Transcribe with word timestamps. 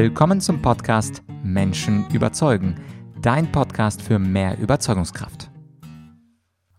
Willkommen 0.00 0.40
zum 0.40 0.62
Podcast 0.62 1.24
Menschen 1.42 2.08
überzeugen, 2.12 2.76
dein 3.20 3.50
Podcast 3.50 4.00
für 4.00 4.20
mehr 4.20 4.56
Überzeugungskraft. 4.56 5.50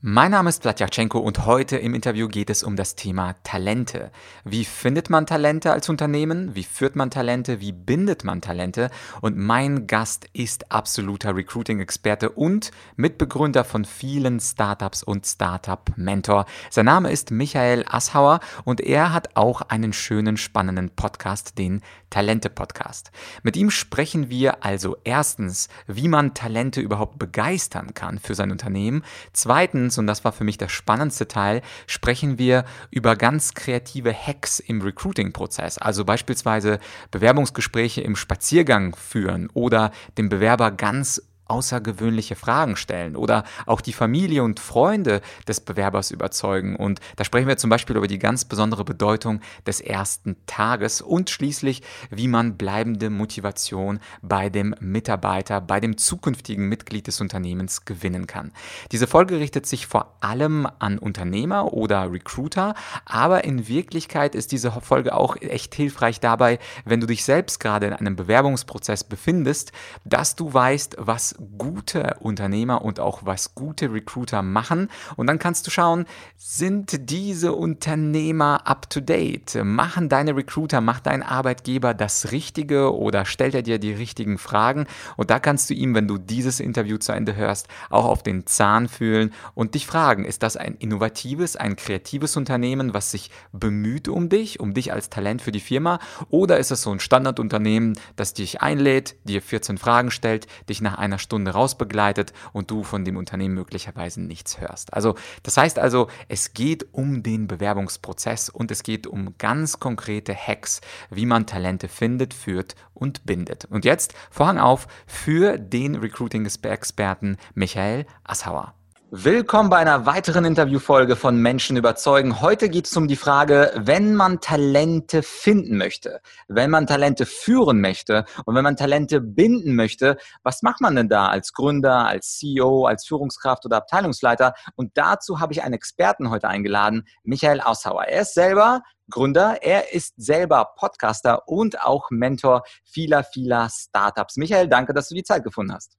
Mein 0.02 0.32
Name 0.32 0.48
ist 0.48 0.62
Platjatschenko 0.62 1.20
und 1.20 1.46
heute 1.46 1.76
im 1.76 1.94
Interview 1.94 2.30
geht 2.30 2.50
es 2.50 2.64
um 2.64 2.78
das 2.78 2.96
Thema 2.96 3.36
Talente. 3.44 4.14
Wie 4.46 4.64
findet 4.64 5.10
man 5.10 5.26
Talente 5.26 5.74
als 5.74 5.90
Unternehmen? 5.90 6.56
Wie 6.56 6.64
führt 6.64 6.96
man 6.96 7.12
Talente? 7.12 7.60
Wie 7.60 7.74
bindet 7.74 8.24
man 8.24 8.40
Talente? 8.40 8.92
Und 9.20 9.36
mein 9.36 9.88
Gast 9.88 10.30
ist 10.32 10.72
absoluter 10.72 11.36
Recruiting-Experte 11.36 12.30
und 12.30 12.72
Mitbegründer 12.96 13.66
von 13.66 13.84
vielen 13.84 14.40
Startups 14.40 15.04
und 15.04 15.28
Startup-Mentor. 15.28 16.46
Sein 16.70 16.86
Name 16.86 17.12
ist 17.12 17.32
Michael 17.32 17.84
Asshauer 17.86 18.40
und 18.64 18.80
er 18.80 19.12
hat 19.12 19.36
auch 19.36 19.60
einen 19.64 19.92
schönen, 19.92 20.38
spannenden 20.38 20.92
Podcast, 20.92 21.58
den 21.58 21.82
Talente-Podcast. 22.10 23.12
Mit 23.44 23.58
ihm 23.58 23.70
sprechen 23.70 24.30
wir 24.30 24.64
also 24.64 24.98
erstens, 25.04 25.70
wie 25.88 26.08
man 26.08 26.34
Talente 26.34 26.82
überhaupt 26.82 27.20
begeistern 27.20 27.94
kann 27.94 28.20
für 28.20 28.36
sein 28.36 28.52
Unternehmen. 28.52 29.04
Zweitens, 29.34 29.98
und 29.98 30.08
das 30.08 30.24
war 30.24 30.32
für 30.32 30.44
mich 30.44 30.58
der 30.58 30.70
spannendste 30.70 31.28
Teil, 31.28 31.62
sprechen 31.88 32.38
wir 32.38 32.66
über 32.92 33.16
ganz 33.16 33.54
kreative 33.54 34.14
Hacks 34.14 34.60
im 34.60 34.82
Recruiting-Prozess. 34.82 35.78
Also 35.78 36.06
beispielsweise 36.06 36.80
Bewerbungsgespräche 37.12 38.02
im 38.02 38.16
Spaziergang 38.16 38.96
führen 38.96 39.50
oder 39.54 39.92
dem 40.18 40.30
Bewerber 40.30 40.72
ganz 40.72 41.22
außergewöhnliche 41.50 42.36
Fragen 42.36 42.76
stellen 42.76 43.16
oder 43.16 43.44
auch 43.66 43.82
die 43.82 43.94
Familie 43.94 44.44
und 44.44 44.60
Freunde 44.60 45.22
des 45.48 45.60
Bewerbers 45.60 46.12
überzeugen. 46.12 46.76
Und 46.76 47.00
da 47.16 47.24
sprechen 47.24 47.48
wir 47.48 47.58
zum 47.58 47.70
Beispiel 47.70 47.98
über 47.98 48.08
die 48.08 48.20
ganz 48.20 48.46
besondere 48.46 48.86
Bedeutung 48.86 49.42
des 49.66 49.82
ersten 49.82 50.38
Tages 50.46 51.02
und 51.02 51.30
schließlich, 51.30 51.82
wie 52.10 52.28
man 52.28 52.58
bleibende 52.58 53.10
Motivation 53.10 54.00
bei 54.22 54.50
dem 54.50 54.76
Mitarbeiter, 54.80 55.62
bei 55.62 55.80
dem 55.80 55.98
zukünftigen 55.98 56.68
Mitglied 56.70 57.08
des 57.08 57.22
Unternehmens 57.22 57.86
gewinnen 57.86 58.28
kann. 58.28 58.52
Diese 58.92 59.08
Folge 59.08 59.40
richtet 59.40 59.66
sich 59.66 59.88
vor 59.88 60.18
allem 60.22 60.68
an 60.80 60.98
Unternehmer 60.98 61.74
oder 61.74 62.12
Recruiter, 62.12 62.76
aber 63.06 63.44
in 63.44 63.68
Wirklichkeit 63.68 64.36
ist 64.36 64.52
diese 64.52 64.72
Folge 64.72 65.16
auch 65.16 65.36
echt 65.38 65.76
hilfreich 65.76 66.20
dabei, 66.20 66.60
wenn 66.86 67.00
du 67.00 67.08
dich 67.08 67.24
selbst 67.24 67.60
gerade 67.60 67.88
in 67.88 67.94
einem 67.94 68.16
Bewerbungsprozess 68.16 69.04
befindest, 69.04 69.72
dass 70.06 70.36
du 70.36 70.54
weißt, 70.54 70.98
was 71.00 71.36
gute 71.58 72.18
Unternehmer 72.20 72.84
und 72.84 73.00
auch 73.00 73.26
was 73.26 73.56
gute 73.56 73.92
Recruiter 73.92 74.42
machen. 74.42 74.90
Und 75.16 75.28
dann 75.28 75.40
kannst 75.40 75.68
du 75.68 75.72
schauen, 75.72 76.06
sind 76.38 77.10
diese 77.10 77.54
Unternehmer 77.54 78.68
up 78.68 78.90
to 78.90 79.00
date? 79.00 79.60
Machen 79.64 80.10
deine 80.10 80.36
Recruiter, 80.36 80.82
macht 80.82 81.06
dein 81.06 81.24
Arbeitgeber 81.24 81.94
das 81.94 82.32
Richtige 82.32 82.96
oder 82.96 83.26
stellt 83.26 83.56
er 83.56 83.62
dir 83.62 83.80
die 83.80 83.94
richtigen 83.94 84.38
Fragen? 84.38 84.88
Und 85.18 85.30
da 85.30 85.40
kannst 85.40 85.70
du 85.70 85.74
ihm, 85.74 85.96
wenn 85.96 86.08
du 86.08 86.18
dieses 86.18 86.60
Interview 86.60 86.98
zu 86.98 87.12
Ende 87.12 87.36
hörst, 87.36 87.68
auch 87.90 88.06
auf 88.06 88.24
den 88.24 88.46
Zahn 88.46 88.88
fühlen 88.88 89.34
und 89.54 89.76
dich 89.76 89.88
fragen, 89.88 90.26
ist 90.26 90.44
das 90.44 90.58
ein 90.58 90.76
innovatives, 90.76 91.56
ein 91.56 91.76
kreatives 91.76 92.36
Unternehmen, 92.38 92.94
was 92.94 93.12
sich 93.12 93.32
bemüht 93.52 94.08
um 94.08 94.30
dich, 94.30 94.60
um 94.60 94.74
dich 94.74 94.94
als 94.94 95.10
Talent 95.10 95.42
für 95.42 95.52
die 95.52 95.60
Firma? 95.60 96.00
Oder 96.30 96.58
ist 96.58 96.72
es 96.72 96.82
so 96.82 96.92
ein 96.92 97.00
Standardunternehmen, 97.00 97.98
das 98.16 98.34
dich 98.34 98.62
einlädt, 98.62 99.16
dir 99.24 99.42
14 99.42 99.78
Fragen 99.78 100.12
stellt, 100.12 100.48
dich 100.68 100.82
nach 100.82 100.98
einer 100.98 101.20
Stunde 101.30 101.52
rausbegleitet 101.52 102.34
und 102.54 102.72
du 102.72 102.84
von 102.84 103.06
dem 103.06 103.16
Unternehmen 103.16 103.54
möglicherweise 103.54 104.20
nichts 104.20 104.60
hörst. 104.60 104.92
Also 104.96 105.14
das 105.44 105.58
heißt 105.58 105.78
also, 105.78 106.08
es 106.28 106.56
geht 106.56 106.92
um 106.92 107.22
den 107.22 107.48
Bewerbungsprozess 107.48 108.50
und 108.50 108.72
es 108.72 108.82
geht 108.82 109.06
um 109.06 109.36
ganz 109.38 109.80
konkrete 109.80 110.36
Hacks, 110.36 110.82
wie 111.12 111.28
man 111.28 111.46
Talente 111.46 111.88
findet, 111.88 112.34
führt 112.34 112.76
und 112.96 113.28
bindet. 113.28 113.66
Und 113.66 113.86
jetzt 113.86 114.16
Vorhang 114.32 114.58
auf 114.58 114.88
für 115.06 115.60
den 115.60 115.96
Recruiting-Experten 115.96 117.38
Michael 117.54 118.08
Assauer. 118.24 118.74
Willkommen 119.12 119.72
bei 119.72 119.78
einer 119.78 120.06
weiteren 120.06 120.46
Interviewfolge 120.46 121.16
von 121.16 121.36
Menschen 121.36 121.78
überzeugen. 121.78 122.42
Heute 122.42 122.70
geht 122.70 122.86
es 122.86 122.96
um 122.96 123.08
die 123.08 123.16
Frage, 123.16 123.72
wenn 123.76 124.14
man 124.14 124.40
Talente 124.40 125.24
finden 125.24 125.78
möchte, 125.78 126.22
wenn 126.48 126.70
man 126.70 126.86
Talente 126.86 127.26
führen 127.26 127.82
möchte 127.82 128.26
und 128.46 128.54
wenn 128.54 128.64
man 128.64 128.78
Talente 128.78 129.20
binden 129.20 129.74
möchte, 129.74 130.18
was 130.44 130.62
macht 130.62 130.80
man 130.82 130.96
denn 130.96 131.10
da 131.10 131.28
als 131.28 131.54
Gründer, 131.54 132.06
als 132.06 132.38
CEO, 132.38 132.86
als 132.86 133.08
Führungskraft 133.08 133.66
oder 133.66 133.78
Abteilungsleiter? 133.78 134.54
Und 134.76 134.92
dazu 134.96 135.40
habe 135.40 135.54
ich 135.54 135.64
einen 135.64 135.74
Experten 135.74 136.30
heute 136.30 136.48
eingeladen, 136.48 137.08
Michael 137.24 137.62
Aushauer. 137.62 138.04
Er 138.04 138.22
ist 138.22 138.36
selber 138.36 138.84
Gründer, 139.10 139.64
er 139.64 139.92
ist 139.92 140.14
selber 140.18 140.74
Podcaster 140.78 141.48
und 141.48 141.82
auch 141.82 142.12
Mentor 142.12 142.62
vieler, 142.84 143.24
vieler 143.24 143.70
Startups. 143.72 144.38
Michael, 144.38 144.68
danke, 144.68 144.94
dass 144.94 145.10
du 145.10 145.16
die 145.16 145.24
Zeit 145.24 145.44
gefunden 145.44 145.74
hast. 145.74 145.99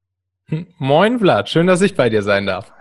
Moin 0.78 1.18
Vlad, 1.18 1.48
schön, 1.48 1.66
dass 1.66 1.80
ich 1.80 1.94
bei 1.94 2.08
dir 2.08 2.22
sein 2.22 2.46
darf. 2.46 2.72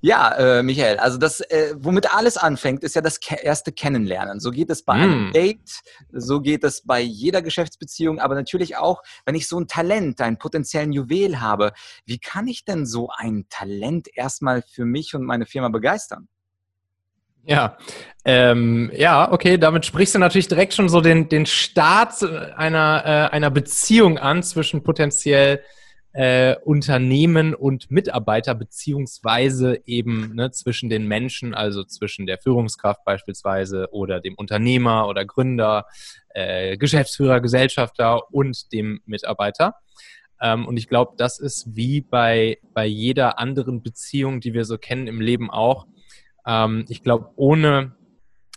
Ja, 0.00 0.58
äh, 0.58 0.62
Michael, 0.62 0.98
also 0.98 1.16
das, 1.16 1.40
äh, 1.40 1.74
womit 1.78 2.14
alles 2.14 2.36
anfängt, 2.36 2.84
ist 2.84 2.94
ja 2.94 3.00
das 3.00 3.20
ke 3.20 3.36
erste 3.36 3.72
Kennenlernen. 3.72 4.38
So 4.38 4.50
geht 4.50 4.68
es 4.68 4.84
bei 4.84 4.98
mm. 4.98 5.00
einem 5.00 5.32
Date, 5.32 5.80
so 6.12 6.42
geht 6.42 6.62
es 6.62 6.82
bei 6.82 7.00
jeder 7.00 7.40
Geschäftsbeziehung, 7.40 8.18
aber 8.18 8.34
natürlich 8.34 8.76
auch, 8.76 9.02
wenn 9.24 9.34
ich 9.34 9.48
so 9.48 9.58
ein 9.58 9.66
Talent, 9.66 10.20
einen 10.20 10.36
potenziellen 10.36 10.92
Juwel 10.92 11.40
habe. 11.40 11.72
Wie 12.04 12.18
kann 12.18 12.48
ich 12.48 12.66
denn 12.66 12.84
so 12.84 13.08
ein 13.16 13.46
Talent 13.48 14.08
erstmal 14.14 14.60
für 14.60 14.84
mich 14.84 15.14
und 15.14 15.24
meine 15.24 15.46
Firma 15.46 15.70
begeistern? 15.70 16.28
Ja, 17.46 17.78
ähm, 18.26 18.90
ja, 18.94 19.32
okay, 19.32 19.56
damit 19.56 19.86
sprichst 19.86 20.14
du 20.14 20.18
natürlich 20.18 20.48
direkt 20.48 20.74
schon 20.74 20.90
so 20.90 21.00
den, 21.00 21.30
den 21.30 21.46
Start 21.46 22.22
einer, 22.56 23.02
äh, 23.06 23.34
einer 23.34 23.50
Beziehung 23.50 24.18
an 24.18 24.42
zwischen 24.42 24.82
potenziell 24.82 25.62
äh, 26.14 26.54
Unternehmen 26.64 27.54
und 27.54 27.90
Mitarbeiter 27.90 28.54
beziehungsweise 28.54 29.80
eben 29.84 30.32
ne, 30.36 30.52
zwischen 30.52 30.88
den 30.88 31.08
Menschen, 31.08 31.54
also 31.54 31.82
zwischen 31.82 32.26
der 32.26 32.38
Führungskraft 32.38 33.04
beispielsweise 33.04 33.88
oder 33.90 34.20
dem 34.20 34.34
Unternehmer 34.36 35.08
oder 35.08 35.24
Gründer, 35.24 35.86
äh, 36.28 36.76
Geschäftsführer, 36.76 37.40
Gesellschafter 37.40 38.32
und 38.32 38.72
dem 38.72 39.00
Mitarbeiter. 39.06 39.74
Ähm, 40.40 40.66
und 40.66 40.76
ich 40.76 40.88
glaube, 40.88 41.14
das 41.16 41.40
ist 41.40 41.74
wie 41.74 42.00
bei, 42.00 42.58
bei 42.72 42.86
jeder 42.86 43.40
anderen 43.40 43.82
Beziehung, 43.82 44.40
die 44.40 44.54
wir 44.54 44.64
so 44.64 44.78
kennen 44.78 45.08
im 45.08 45.20
Leben 45.20 45.50
auch. 45.50 45.86
Ähm, 46.46 46.84
ich 46.88 47.02
glaube, 47.02 47.30
ohne, 47.34 47.96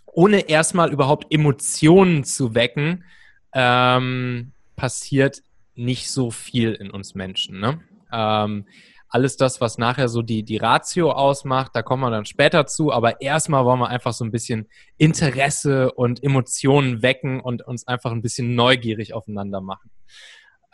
ohne 0.05 0.47
erstmal 0.47 0.93
überhaupt 0.93 1.33
Emotionen 1.33 2.23
zu 2.23 2.53
wecken, 2.53 3.03
ähm, 3.51 4.51
passiert 4.75 5.41
nicht 5.77 6.11
so 6.11 6.31
viel 6.31 6.73
in 6.73 6.89
uns 6.89 7.15
Menschen. 7.15 7.59
Ne? 7.59 7.81
Ähm, 8.11 8.65
alles 9.09 9.37
das, 9.37 9.61
was 9.61 9.77
nachher 9.77 10.09
so 10.09 10.21
die, 10.21 10.43
die 10.43 10.57
Ratio 10.57 11.11
ausmacht, 11.11 11.71
da 11.73 11.81
kommen 11.81 12.01
wir 12.03 12.11
dann 12.11 12.25
später 12.25 12.65
zu, 12.65 12.91
aber 12.91 13.21
erstmal 13.21 13.63
wollen 13.63 13.79
wir 13.79 13.89
einfach 13.89 14.13
so 14.13 14.25
ein 14.25 14.31
bisschen 14.31 14.67
Interesse 14.97 15.93
und 15.93 16.23
Emotionen 16.23 17.01
wecken 17.01 17.39
und 17.39 17.65
uns 17.65 17.87
einfach 17.87 18.11
ein 18.11 18.21
bisschen 18.21 18.55
neugierig 18.55 19.13
aufeinander 19.13 19.61
machen. 19.61 19.91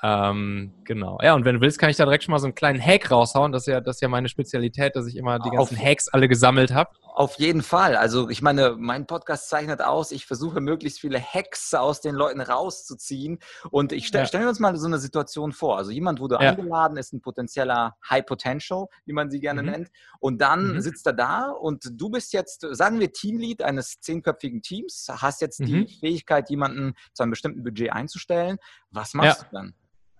Ähm, 0.06 0.74
genau. 0.84 1.18
Ja, 1.24 1.34
und 1.34 1.46
wenn 1.46 1.56
du 1.56 1.62
willst, 1.62 1.80
kann 1.80 1.90
ich 1.90 1.96
da 1.96 2.04
direkt 2.04 2.26
schon 2.26 2.34
mal 2.34 2.40
so 2.40 2.46
einen 2.46 2.56
kleinen 2.56 2.86
Hack 2.86 3.10
raushauen. 3.10 3.54
Das 3.54 3.64
ist 3.64 3.68
ja, 3.68 3.80
das 3.80 3.96
ist 3.96 4.02
ja 4.02 4.10
meine 4.10 4.28
Spezialität, 4.28 4.98
dass 4.98 5.08
ich 5.08 5.16
immer 5.16 5.40
die 5.40 5.50
ganzen 5.50 5.78
auf, 5.78 5.84
Hacks 5.84 6.10
alle 6.10 6.28
gesammelt 6.28 6.74
habe. 6.74 6.90
Auf 7.02 7.36
jeden 7.36 7.62
Fall. 7.62 7.96
Also 7.96 8.30
ich 8.30 8.42
meine, 8.42 8.76
mein 8.78 9.08
Podcast 9.08 9.48
zeichnet 9.48 9.82
aus, 9.82 10.12
ich 10.12 10.26
versuche 10.26 10.60
möglichst 10.60 11.00
viele 11.00 11.22
Hacks 11.22 11.74
aus 11.74 12.02
den 12.02 12.16
Leuten 12.16 12.42
rauszuziehen. 12.42 13.40
Und 13.72 13.94
ich 13.94 14.08
stelle 14.08 14.24
ja. 14.24 14.28
stell 14.28 14.46
uns 14.46 14.60
mal 14.60 14.76
so 14.76 14.88
eine 14.88 15.00
Situation 15.00 15.54
vor. 15.54 15.78
Also 15.78 15.92
jemand 15.92 16.20
wurde 16.20 16.36
ja. 16.36 16.50
eingeladen, 16.50 16.98
ist 16.98 17.14
ein 17.14 17.22
potenzieller 17.22 17.96
High 18.10 18.26
Potential, 18.26 18.88
wie 19.06 19.14
man 19.14 19.32
sie 19.32 19.40
gerne 19.40 19.64
mhm. 19.64 19.70
nennt. 19.70 19.92
Und 20.20 20.42
dann 20.42 20.74
mhm. 20.74 20.82
sitzt 20.82 21.08
er 21.08 21.14
da 21.14 21.50
und 21.50 21.90
du 21.94 22.10
bist 22.10 22.34
jetzt, 22.34 22.68
sagen 22.72 23.00
wir, 23.00 23.14
Teamlead 23.14 23.62
eines 23.62 24.02
zehnköpfigen 24.02 24.62
Teams, 24.62 25.08
hast 25.10 25.40
jetzt 25.40 25.62
mhm. 25.62 25.66
die 25.66 25.88
Fähigkeit, 26.02 26.50
jemanden 26.50 26.94
zu 27.14 27.24
einem 27.24 27.30
bestimmten 27.30 27.64
Budget 27.64 27.94
einzustellen. 27.94 28.58
Was 28.92 29.14
machst 29.14 29.44
ja. 29.44 29.48
du 29.50 29.56
dann? 29.56 29.76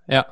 Ja. 0.08 0.26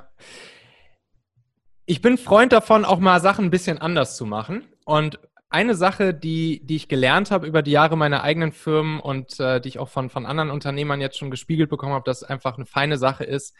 Ich 1.85 2.01
bin 2.01 2.17
Freund 2.17 2.53
davon, 2.53 2.85
auch 2.85 2.99
mal 2.99 3.19
Sachen 3.19 3.45
ein 3.45 3.51
bisschen 3.51 3.77
anders 3.77 4.15
zu 4.15 4.25
machen. 4.25 4.65
Und 4.85 5.19
eine 5.49 5.75
Sache, 5.75 6.13
die, 6.13 6.61
die 6.63 6.77
ich 6.77 6.87
gelernt 6.87 7.29
habe 7.29 7.45
über 7.45 7.61
die 7.61 7.71
Jahre 7.71 7.97
meiner 7.97 8.23
eigenen 8.23 8.53
Firmen 8.53 8.99
und 8.99 9.39
äh, 9.39 9.59
die 9.59 9.67
ich 9.67 9.79
auch 9.79 9.89
von, 9.89 10.09
von 10.09 10.25
anderen 10.25 10.49
Unternehmern 10.49 11.01
jetzt 11.01 11.17
schon 11.17 11.31
gespiegelt 11.31 11.69
bekommen 11.69 11.93
habe, 11.93 12.05
dass 12.05 12.23
einfach 12.23 12.55
eine 12.55 12.65
feine 12.65 12.97
Sache 12.97 13.25
ist, 13.25 13.53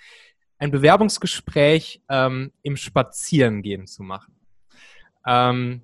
ein 0.58 0.72
Bewerbungsgespräch 0.72 2.02
ähm, 2.08 2.54
im 2.62 2.78
Spazierengehen 2.78 3.88
zu 3.88 4.04
machen. 4.04 4.36
Ähm, 5.26 5.82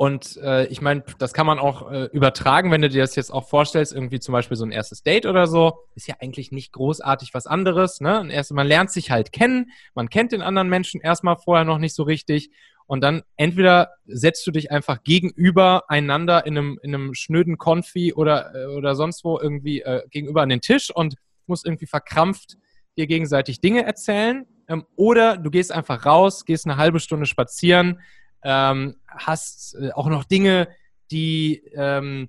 und 0.00 0.36
äh, 0.36 0.66
ich 0.66 0.80
meine, 0.80 1.02
das 1.18 1.32
kann 1.32 1.44
man 1.44 1.58
auch 1.58 1.90
äh, 1.90 2.04
übertragen, 2.12 2.70
wenn 2.70 2.82
du 2.82 2.88
dir 2.88 3.02
das 3.02 3.16
jetzt 3.16 3.32
auch 3.32 3.48
vorstellst, 3.48 3.92
irgendwie 3.92 4.20
zum 4.20 4.32
Beispiel 4.32 4.56
so 4.56 4.64
ein 4.64 4.70
erstes 4.70 5.02
Date 5.02 5.26
oder 5.26 5.48
so, 5.48 5.80
ist 5.96 6.06
ja 6.06 6.14
eigentlich 6.20 6.52
nicht 6.52 6.72
großartig 6.72 7.34
was 7.34 7.48
anderes. 7.48 8.00
Ne? 8.00 8.28
Erst, 8.30 8.52
man 8.52 8.68
lernt 8.68 8.92
sich 8.92 9.10
halt 9.10 9.32
kennen, 9.32 9.72
man 9.96 10.08
kennt 10.08 10.30
den 10.30 10.40
anderen 10.40 10.68
Menschen 10.68 11.00
erstmal 11.00 11.36
vorher 11.36 11.64
noch 11.64 11.78
nicht 11.78 11.96
so 11.96 12.04
richtig. 12.04 12.52
Und 12.86 13.02
dann 13.02 13.22
entweder 13.36 13.90
setzt 14.06 14.46
du 14.46 14.52
dich 14.52 14.70
einfach 14.70 15.02
gegenüber 15.02 15.90
einander 15.90 16.46
in 16.46 16.56
einem, 16.56 16.78
in 16.80 16.94
einem 16.94 17.14
schnöden 17.14 17.58
Konfi 17.58 18.14
oder, 18.14 18.54
äh, 18.54 18.66
oder 18.66 18.94
sonst 18.94 19.24
wo 19.24 19.40
irgendwie 19.40 19.80
äh, 19.80 20.02
gegenüber 20.10 20.42
an 20.42 20.48
den 20.48 20.60
Tisch 20.60 20.94
und 20.94 21.16
musst 21.48 21.66
irgendwie 21.66 21.86
verkrampft 21.86 22.56
dir 22.96 23.08
gegenseitig 23.08 23.60
Dinge 23.60 23.84
erzählen 23.84 24.46
ähm, 24.68 24.86
oder 24.94 25.38
du 25.38 25.50
gehst 25.50 25.72
einfach 25.72 26.06
raus, 26.06 26.44
gehst 26.44 26.66
eine 26.66 26.76
halbe 26.76 27.00
Stunde 27.00 27.26
spazieren, 27.26 27.98
ähm, 28.42 28.96
hast 29.06 29.74
äh, 29.74 29.92
auch 29.92 30.08
noch 30.08 30.24
Dinge, 30.24 30.68
die, 31.10 31.62
ähm, 31.74 32.28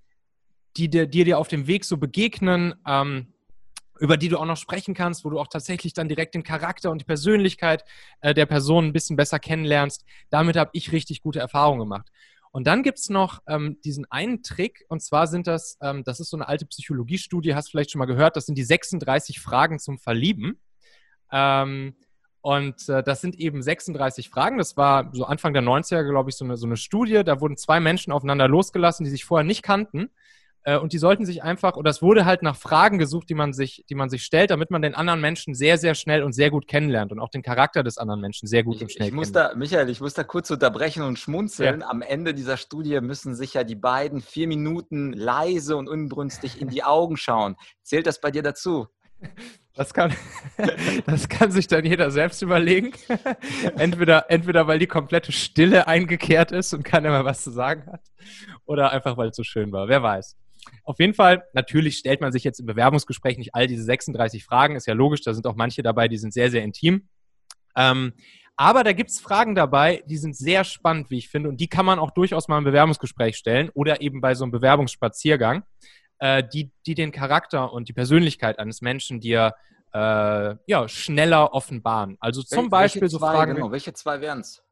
die, 0.78 0.90
dir, 0.90 1.08
die 1.08 1.24
dir 1.24 1.40
auf 1.40 1.48
dem 1.48 1.68
Weg 1.68 1.86
so 1.86 1.98
begegnen, 1.98 2.74
ähm, 2.88 3.34
über 4.00 4.18
die 4.18 4.30
du 4.30 4.38
auch 4.38 4.46
noch 4.46 4.58
sprechen 4.58 4.94
kannst, 4.94 5.26
wo 5.26 5.30
du 5.30 5.40
auch 5.40 5.48
tatsächlich 5.48 5.94
dann 5.94 6.08
direkt 6.08 6.34
den 6.34 6.44
Charakter 6.44 6.90
und 6.90 7.02
die 7.02 7.06
Persönlichkeit 7.06 7.84
äh, 8.22 8.34
der 8.34 8.46
Person 8.46 8.86
ein 8.86 8.94
bisschen 8.94 9.18
besser 9.18 9.40
kennenlernst. 9.40 10.06
Damit 10.30 10.56
habe 10.56 10.72
ich 10.74 10.92
richtig 10.92 11.22
gute 11.22 11.40
Erfahrungen 11.40 11.80
gemacht. 11.80 12.10
Und 12.52 12.66
dann 12.66 12.82
gibt 12.82 12.98
es 12.98 13.10
noch 13.10 13.44
ähm, 13.48 13.78
diesen 13.84 14.06
einen 14.10 14.42
Trick, 14.42 14.86
und 14.90 15.04
zwar 15.04 15.28
sind 15.28 15.46
das, 15.46 15.78
ähm, 15.82 16.04
das 16.04 16.20
ist 16.20 16.30
so 16.30 16.38
eine 16.38 16.48
alte 16.48 16.66
Psychologiestudie, 16.66 17.54
hast 17.54 17.70
vielleicht 17.70 17.92
schon 17.92 18.00
mal 18.00 18.06
gehört, 18.06 18.36
das 18.36 18.46
sind 18.46 18.58
die 18.58 18.64
36 18.64 19.40
Fragen 19.40 19.78
zum 19.78 20.00
Verlieben. 20.00 20.60
Ähm, 21.32 21.96
und 22.42 22.88
äh, 22.88 23.04
das 23.04 23.22
sind 23.22 23.36
eben 23.36 23.62
36 23.62 24.30
Fragen. 24.30 24.58
Das 24.58 24.78
war 24.78 25.10
so 25.14 25.26
Anfang 25.26 25.54
der 25.54 25.64
90er, 25.64 26.10
glaube 26.10 26.30
ich, 26.30 26.38
so 26.38 26.46
eine, 26.46 26.56
so 26.56 26.66
eine 26.66 26.78
Studie. 26.78 27.24
Da 27.24 27.42
wurden 27.42 27.58
zwei 27.58 27.80
Menschen 27.80 28.14
aufeinander 28.14 28.48
losgelassen, 28.48 29.04
die 29.04 29.10
sich 29.10 29.26
vorher 29.26 29.46
nicht 29.46 29.62
kannten. 29.62 30.10
Äh, 30.64 30.78
und 30.78 30.94
die 30.94 30.98
sollten 30.98 31.26
sich 31.26 31.44
einfach, 31.44 31.76
oder 31.76 31.90
es 31.90 32.02
wurde 32.02 32.26
halt 32.26 32.42
nach 32.42 32.56
Fragen 32.56 32.98
gesucht, 32.98 33.30
die 33.30 33.34
man, 33.34 33.52
sich, 33.52 33.86
die 33.90 33.96
man 33.96 34.10
sich 34.10 34.24
stellt, 34.24 34.52
damit 34.52 34.72
man 34.72 34.82
den 34.82 34.96
anderen 34.96 35.20
Menschen 35.20 35.54
sehr, 35.54 35.78
sehr 35.78 35.96
schnell 35.96 36.24
und 36.24 36.32
sehr 36.32 36.50
gut 36.50 36.68
kennenlernt 36.68 37.12
und 37.12 37.20
auch 37.20 37.30
den 37.30 37.42
Charakter 37.42 37.84
des 37.84 37.98
anderen 37.98 38.22
Menschen 38.22 38.48
sehr 38.48 38.64
gut 38.64 38.78
ich, 38.78 38.82
und 38.84 38.92
schnell 38.92 39.08
ich 39.10 39.14
muss 39.14 39.32
da, 39.32 39.54
Michael, 39.56 39.90
ich 39.90 40.00
muss 40.00 40.14
da 40.14 40.24
kurz 40.24 40.50
unterbrechen 40.50 41.04
und 41.04 41.20
schmunzeln. 41.20 41.82
Ja. 41.82 41.90
Am 41.90 42.02
Ende 42.02 42.34
dieser 42.34 42.56
Studie 42.56 43.00
müssen 43.02 43.36
sich 43.36 43.54
ja 43.54 43.66
die 43.66 43.76
beiden 43.76 44.22
vier 44.22 44.48
Minuten 44.48 45.12
leise 45.12 45.76
und 45.76 45.90
unbrünstig 45.90 46.62
in 46.62 46.70
die 46.70 46.84
Augen 46.84 47.18
schauen. 47.18 47.56
Zählt 47.84 48.08
das 48.08 48.22
bei 48.22 48.32
dir 48.32 48.44
dazu? 48.44 48.88
Das 49.76 49.94
kann, 49.94 50.14
das 51.06 51.30
kann 51.30 51.52
sich 51.52 51.68
dann 51.68 51.86
jeder 51.86 52.12
selbst 52.12 52.42
überlegen. 52.42 52.94
entweder, 53.78 54.30
entweder 54.30 54.68
weil 54.68 54.80
die 54.80 54.88
komplette 54.88 55.32
Stille 55.32 55.88
eingekehrt 55.88 56.52
ist 56.52 56.74
und 56.74 56.84
keiner 56.84 57.10
mehr 57.10 57.26
was 57.26 57.44
zu 57.44 57.52
sagen 57.52 57.86
hat, 57.92 58.02
oder 58.66 58.92
einfach 58.92 59.18
weil 59.18 59.30
es 59.30 59.36
so 59.36 59.44
schön 59.44 59.72
war. 59.72 59.88
Wer 59.88 60.04
weiß. 60.04 60.38
Auf 60.84 61.00
jeden 61.00 61.14
Fall, 61.14 61.44
natürlich 61.54 61.98
stellt 61.98 62.22
man 62.22 62.32
sich 62.32 62.44
jetzt 62.44 62.60
im 62.60 62.66
Bewerbungsgespräch 62.66 63.38
nicht 63.38 63.56
all 63.56 63.68
diese 63.68 63.84
36 63.84 64.44
Fragen, 64.44 64.76
ist 64.76 64.88
ja 64.88 64.94
logisch, 64.94 65.22
da 65.22 65.34
sind 65.34 65.48
auch 65.48 65.56
manche 65.56 65.82
dabei, 65.82 66.08
die 66.08 66.18
sind 66.18 66.34
sehr, 66.34 66.52
sehr 66.52 66.64
intim. 66.64 67.08
Ähm, 67.76 68.14
aber 68.58 68.84
da 68.84 68.92
gibt 68.92 69.10
es 69.10 69.22
Fragen 69.22 69.56
dabei, 69.56 70.04
die 70.06 70.18
sind 70.18 70.36
sehr 70.36 70.66
spannend, 70.66 71.10
wie 71.10 71.18
ich 71.18 71.30
finde, 71.30 71.48
und 71.48 71.62
die 71.62 71.70
kann 71.70 71.86
man 71.86 71.98
auch 71.98 72.12
durchaus 72.12 72.50
mal 72.50 72.58
im 72.58 72.66
Bewerbungsgespräch 72.66 73.38
stellen 73.38 73.70
oder 73.74 74.02
eben 74.02 74.20
bei 74.20 74.36
so 74.36 74.44
einem 74.44 74.52
Bewerbungsspaziergang, 74.52 75.64
äh, 76.20 76.44
die, 76.44 76.72
die 76.86 76.96
den 76.96 77.12
Charakter 77.12 77.74
und 77.74 77.90
die 77.90 77.94
Persönlichkeit 77.94 78.60
eines 78.60 78.82
Menschen 78.82 79.20
dir 79.20 79.56
äh, 79.94 80.56
ja, 80.68 80.88
schneller 80.88 81.54
offenbaren. 81.54 82.18
Also 82.20 82.44
zum 82.44 82.66
Wel 82.66 82.70
Beispiel 82.70 83.10
so 83.10 83.18
zwei, 83.18 83.34
Fragen. 83.34 83.56
Genau, 83.56 83.72
welche 83.72 83.94
zwei 83.94 84.22
wären 84.22 84.42
es? 84.42 84.64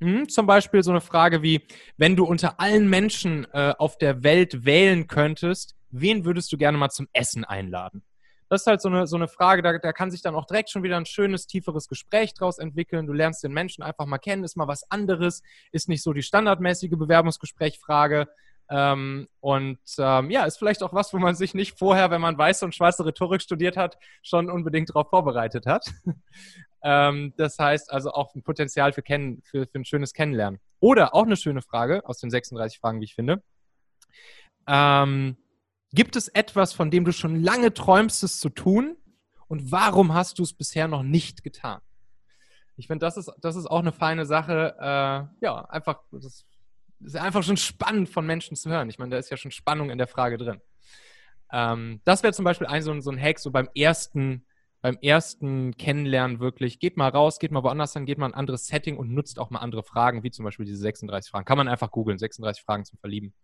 Hm, 0.00 0.28
zum 0.28 0.46
Beispiel 0.46 0.82
so 0.82 0.90
eine 0.90 1.00
Frage 1.00 1.42
wie, 1.42 1.66
wenn 1.96 2.16
du 2.16 2.24
unter 2.24 2.60
allen 2.60 2.88
Menschen 2.88 3.46
äh, 3.52 3.74
auf 3.78 3.98
der 3.98 4.22
Welt 4.22 4.64
wählen 4.64 5.08
könntest, 5.08 5.76
wen 5.90 6.24
würdest 6.24 6.52
du 6.52 6.56
gerne 6.56 6.78
mal 6.78 6.90
zum 6.90 7.08
Essen 7.12 7.44
einladen? 7.44 8.04
Das 8.48 8.62
ist 8.62 8.66
halt 8.66 8.80
so 8.80 8.88
eine, 8.88 9.06
so 9.06 9.16
eine 9.16 9.28
Frage, 9.28 9.60
da, 9.60 9.76
da 9.76 9.92
kann 9.92 10.10
sich 10.10 10.22
dann 10.22 10.34
auch 10.34 10.46
direkt 10.46 10.70
schon 10.70 10.82
wieder 10.82 10.96
ein 10.96 11.04
schönes, 11.04 11.46
tieferes 11.46 11.86
Gespräch 11.86 12.32
draus 12.32 12.58
entwickeln. 12.58 13.06
Du 13.06 13.12
lernst 13.12 13.44
den 13.44 13.52
Menschen 13.52 13.82
einfach 13.82 14.06
mal 14.06 14.18
kennen, 14.18 14.42
ist 14.42 14.56
mal 14.56 14.68
was 14.68 14.90
anderes, 14.90 15.42
ist 15.70 15.88
nicht 15.88 16.02
so 16.02 16.14
die 16.14 16.22
standardmäßige 16.22 16.92
Bewerbungsgesprächfrage. 16.92 18.26
Ähm, 18.70 19.28
und 19.40 19.78
ähm, 19.98 20.30
ja, 20.30 20.44
ist 20.44 20.58
vielleicht 20.58 20.82
auch 20.82 20.92
was, 20.92 21.12
wo 21.14 21.18
man 21.18 21.34
sich 21.34 21.54
nicht 21.54 21.78
vorher, 21.78 22.10
wenn 22.10 22.20
man 22.20 22.36
weiße 22.36 22.64
und 22.64 22.74
schwarze 22.74 23.04
Rhetorik 23.04 23.40
studiert 23.40 23.76
hat, 23.76 23.98
schon 24.22 24.50
unbedingt 24.50 24.90
darauf 24.90 25.08
vorbereitet 25.08 25.66
hat. 25.66 25.90
ähm, 26.82 27.32
das 27.36 27.58
heißt 27.58 27.90
also 27.90 28.12
auch 28.12 28.34
ein 28.34 28.42
Potenzial 28.42 28.92
für, 28.92 29.02
kennen, 29.02 29.42
für, 29.42 29.66
für 29.66 29.78
ein 29.78 29.84
schönes 29.84 30.12
Kennenlernen. 30.12 30.60
Oder 30.80 31.14
auch 31.14 31.24
eine 31.24 31.36
schöne 31.36 31.62
Frage 31.62 32.06
aus 32.06 32.18
den 32.18 32.30
36 32.30 32.78
Fragen, 32.78 33.00
wie 33.00 33.04
ich 33.04 33.14
finde. 33.14 33.42
Ähm, 34.66 35.38
gibt 35.92 36.14
es 36.16 36.28
etwas, 36.28 36.74
von 36.74 36.90
dem 36.90 37.04
du 37.04 37.12
schon 37.12 37.42
lange 37.42 37.72
träumst, 37.72 38.22
es 38.22 38.38
zu 38.38 38.50
tun? 38.50 38.96
Und 39.48 39.72
warum 39.72 40.12
hast 40.12 40.38
du 40.38 40.42
es 40.42 40.52
bisher 40.52 40.88
noch 40.88 41.02
nicht 41.02 41.42
getan? 41.42 41.80
Ich 42.76 42.86
finde, 42.86 43.04
das 43.04 43.16
ist, 43.16 43.32
das 43.40 43.56
ist 43.56 43.66
auch 43.66 43.80
eine 43.80 43.92
feine 43.92 44.26
Sache. 44.26 44.76
Äh, 44.78 45.44
ja, 45.44 45.64
einfach, 45.70 46.02
das 46.12 46.44
ist 47.00 47.16
einfach 47.16 47.42
schon 47.42 47.56
spannend 47.56 48.08
von 48.08 48.26
Menschen 48.26 48.56
zu 48.56 48.70
hören. 48.70 48.88
Ich 48.90 48.98
meine, 48.98 49.10
da 49.10 49.18
ist 49.18 49.30
ja 49.30 49.36
schon 49.36 49.50
Spannung 49.50 49.90
in 49.90 49.98
der 49.98 50.06
Frage 50.06 50.38
drin. 50.38 50.60
Ähm, 51.52 52.00
das 52.04 52.22
wäre 52.22 52.32
zum 52.32 52.44
Beispiel 52.44 52.66
ein 52.66 52.82
so, 52.82 52.98
so 53.00 53.10
ein 53.10 53.20
Hack, 53.20 53.38
so 53.38 53.50
beim 53.50 53.68
ersten, 53.74 54.44
beim 54.80 54.98
ersten 55.00 55.76
Kennenlernen 55.76 56.40
wirklich. 56.40 56.78
Geht 56.78 56.96
mal 56.96 57.08
raus, 57.08 57.38
geht 57.38 57.52
mal 57.52 57.62
woanders 57.62 57.92
hin, 57.92 58.06
geht 58.06 58.18
mal 58.18 58.26
ein 58.26 58.34
anderes 58.34 58.66
Setting 58.66 58.96
und 58.96 59.12
nutzt 59.12 59.38
auch 59.38 59.50
mal 59.50 59.60
andere 59.60 59.82
Fragen, 59.82 60.22
wie 60.22 60.30
zum 60.30 60.44
Beispiel 60.44 60.66
diese 60.66 60.80
36 60.80 61.30
Fragen. 61.30 61.44
Kann 61.44 61.58
man 61.58 61.68
einfach 61.68 61.90
googeln, 61.90 62.18
36 62.18 62.62
Fragen 62.62 62.84
zum 62.84 62.98
Verlieben. 62.98 63.34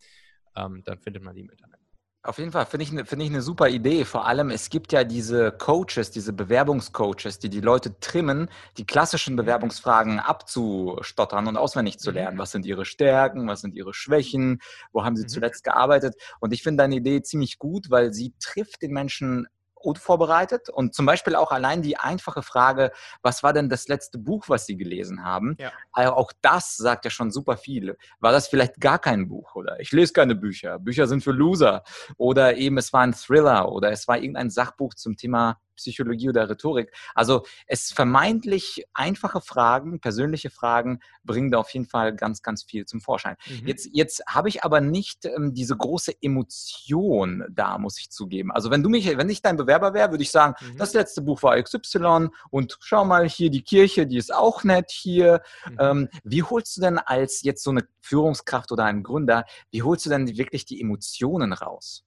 Ähm, 0.56 0.82
dann 0.84 0.98
findet 1.00 1.22
man 1.22 1.34
die 1.34 1.42
im 1.42 1.50
Internet. 1.50 1.83
Auf 2.26 2.38
jeden 2.38 2.52
Fall 2.52 2.64
finde 2.64 2.84
ich, 2.84 2.88
find 3.06 3.20
ich 3.22 3.28
eine 3.28 3.42
super 3.42 3.68
Idee. 3.68 4.06
Vor 4.06 4.26
allem, 4.26 4.48
es 4.48 4.70
gibt 4.70 4.92
ja 4.92 5.04
diese 5.04 5.52
Coaches, 5.52 6.10
diese 6.10 6.32
Bewerbungscoaches, 6.32 7.38
die 7.38 7.50
die 7.50 7.60
Leute 7.60 8.00
trimmen, 8.00 8.48
die 8.78 8.86
klassischen 8.86 9.36
Bewerbungsfragen 9.36 10.20
abzustottern 10.20 11.46
und 11.48 11.58
auswendig 11.58 11.98
zu 11.98 12.10
lernen. 12.12 12.38
Was 12.38 12.50
sind 12.52 12.64
ihre 12.64 12.86
Stärken, 12.86 13.46
was 13.46 13.60
sind 13.60 13.74
ihre 13.74 13.92
Schwächen, 13.92 14.60
wo 14.90 15.04
haben 15.04 15.16
sie 15.16 15.24
Mhm. 15.24 15.28
zuletzt 15.28 15.64
gearbeitet? 15.64 16.14
Und 16.40 16.54
ich 16.54 16.62
finde 16.62 16.84
deine 16.84 16.96
Idee 16.96 17.20
ziemlich 17.20 17.58
gut, 17.58 17.90
weil 17.90 18.14
sie 18.14 18.32
trifft 18.40 18.80
den 18.80 18.92
Menschen 18.92 19.46
unvorbereitet 19.84 20.68
und 20.68 20.94
zum 20.94 21.06
Beispiel 21.06 21.34
auch 21.34 21.52
allein 21.52 21.82
die 21.82 21.96
einfache 21.96 22.42
Frage, 22.42 22.92
was 23.22 23.42
war 23.42 23.52
denn 23.52 23.68
das 23.68 23.88
letzte 23.88 24.18
Buch, 24.18 24.48
was 24.48 24.66
Sie 24.66 24.76
gelesen 24.76 25.24
haben? 25.24 25.56
Ja. 25.58 25.72
Also 25.92 26.12
auch 26.12 26.32
das 26.42 26.76
sagt 26.76 27.04
ja 27.04 27.10
schon 27.10 27.30
super 27.30 27.56
viel. 27.56 27.96
War 28.20 28.32
das 28.32 28.48
vielleicht 28.48 28.80
gar 28.80 28.98
kein 28.98 29.28
Buch 29.28 29.54
oder 29.54 29.80
ich 29.80 29.92
lese 29.92 30.12
keine 30.12 30.34
Bücher, 30.34 30.78
Bücher 30.78 31.06
sind 31.06 31.22
für 31.22 31.32
Loser 31.32 31.82
oder 32.16 32.56
eben 32.56 32.78
es 32.78 32.92
war 32.92 33.02
ein 33.02 33.14
Thriller 33.14 33.70
oder 33.70 33.90
es 33.90 34.08
war 34.08 34.16
irgendein 34.16 34.50
Sachbuch 34.50 34.94
zum 34.94 35.16
Thema 35.16 35.58
Psychologie 35.76 36.28
oder 36.28 36.48
Rhetorik. 36.48 36.92
Also 37.14 37.44
es 37.66 37.92
vermeintlich 37.92 38.84
einfache 38.94 39.40
Fragen, 39.40 40.00
persönliche 40.00 40.50
Fragen 40.50 41.00
bringen 41.22 41.50
da 41.50 41.58
auf 41.58 41.70
jeden 41.70 41.86
Fall 41.86 42.14
ganz, 42.14 42.42
ganz 42.42 42.64
viel 42.64 42.84
zum 42.84 43.00
Vorschein. 43.00 43.36
Mhm. 43.48 43.66
Jetzt, 43.68 43.88
jetzt 43.92 44.22
habe 44.26 44.48
ich 44.48 44.64
aber 44.64 44.80
nicht 44.80 45.24
ähm, 45.24 45.54
diese 45.54 45.76
große 45.76 46.12
Emotion 46.20 47.44
da, 47.50 47.78
muss 47.78 47.98
ich 47.98 48.10
zugeben. 48.10 48.50
Also 48.50 48.70
wenn 48.70 48.82
du 48.82 48.88
mich, 48.88 49.06
wenn 49.16 49.28
ich 49.28 49.42
dein 49.42 49.56
Bewerber 49.56 49.94
wäre, 49.94 50.10
würde 50.10 50.22
ich 50.22 50.30
sagen, 50.30 50.54
Mhm. 50.60 50.76
das 50.76 50.92
letzte 50.94 51.22
Buch 51.22 51.42
war 51.42 51.60
XY 51.60 52.28
und 52.50 52.76
schau 52.80 53.04
mal 53.04 53.28
hier 53.28 53.50
die 53.50 53.62
Kirche, 53.62 54.06
die 54.06 54.16
ist 54.16 54.32
auch 54.32 54.64
nett 54.64 54.90
hier. 54.90 55.42
Mhm. 55.68 55.76
Ähm, 55.78 56.08
wie 56.24 56.42
holst 56.42 56.76
du 56.76 56.80
denn 56.80 56.98
als 56.98 57.42
jetzt 57.42 57.62
so 57.62 57.70
eine 57.70 57.86
Führungskraft 58.00 58.72
oder 58.72 58.84
ein 58.84 59.02
Gründer, 59.02 59.44
wie 59.70 59.82
holst 59.82 60.06
du 60.06 60.10
denn 60.10 60.26
wirklich 60.36 60.64
die 60.64 60.80
Emotionen 60.80 61.52
raus? 61.52 62.04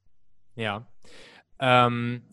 Ja. 0.55 0.87
Ähm, 1.59 2.23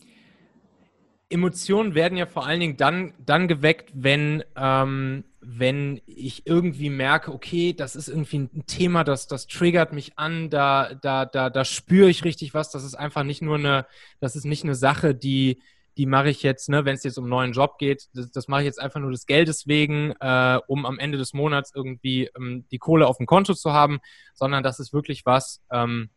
Emotionen 1.29 1.95
werden 1.95 2.17
ja 2.17 2.27
vor 2.27 2.45
allen 2.45 2.59
Dingen 2.59 2.77
dann, 2.77 3.13
dann 3.17 3.47
geweckt, 3.47 3.91
wenn, 3.93 4.43
ähm, 4.55 5.23
wenn 5.41 6.01
ich 6.05 6.45
irgendwie 6.45 6.89
merke, 6.89 7.33
okay, 7.33 7.73
das 7.73 7.95
ist 7.95 8.09
irgendwie 8.09 8.39
ein 8.39 8.65
Thema, 8.67 9.03
das, 9.03 9.27
das 9.27 9.47
triggert 9.47 9.91
mich 9.91 10.17
an, 10.17 10.49
da, 10.49 10.93
da, 10.93 11.25
da, 11.25 11.49
da 11.49 11.65
spüre 11.65 12.09
ich 12.09 12.23
richtig 12.23 12.53
was. 12.53 12.69
Das 12.69 12.83
ist 12.83 12.95
einfach 12.95 13.23
nicht 13.23 13.41
nur 13.41 13.57
eine, 13.57 13.87
das 14.19 14.35
ist 14.35 14.45
nicht 14.45 14.63
eine 14.63 14.75
Sache, 14.75 15.15
die, 15.15 15.61
die 15.97 16.05
mache 16.05 16.29
ich 16.29 16.43
jetzt, 16.43 16.69
ne, 16.69 16.85
wenn 16.85 16.95
es 16.95 17.03
jetzt 17.03 17.17
um 17.17 17.25
einen 17.25 17.31
neuen 17.31 17.53
Job 17.53 17.77
geht, 17.79 18.07
das, 18.13 18.29
das 18.31 18.47
mache 18.47 18.61
ich 18.61 18.65
jetzt 18.65 18.81
einfach 18.81 18.99
nur 18.99 19.11
des 19.11 19.25
Geldes 19.25 19.65
wegen, 19.65 20.11
äh, 20.19 20.59
um 20.67 20.85
am 20.85 20.99
Ende 20.99 21.17
des 21.17 21.33
Monats 21.33 21.71
irgendwie 21.73 22.29
ähm, 22.37 22.65
die 22.69 22.79
Kohle 22.79 23.07
auf 23.07 23.17
dem 23.17 23.25
Konto 23.25 23.53
zu 23.55 23.73
haben, 23.73 23.99
sondern 24.33 24.61
das 24.61 24.79
ist 24.79 24.93
wirklich 24.93 25.25
was, 25.25 25.63
ähm, 25.71 26.09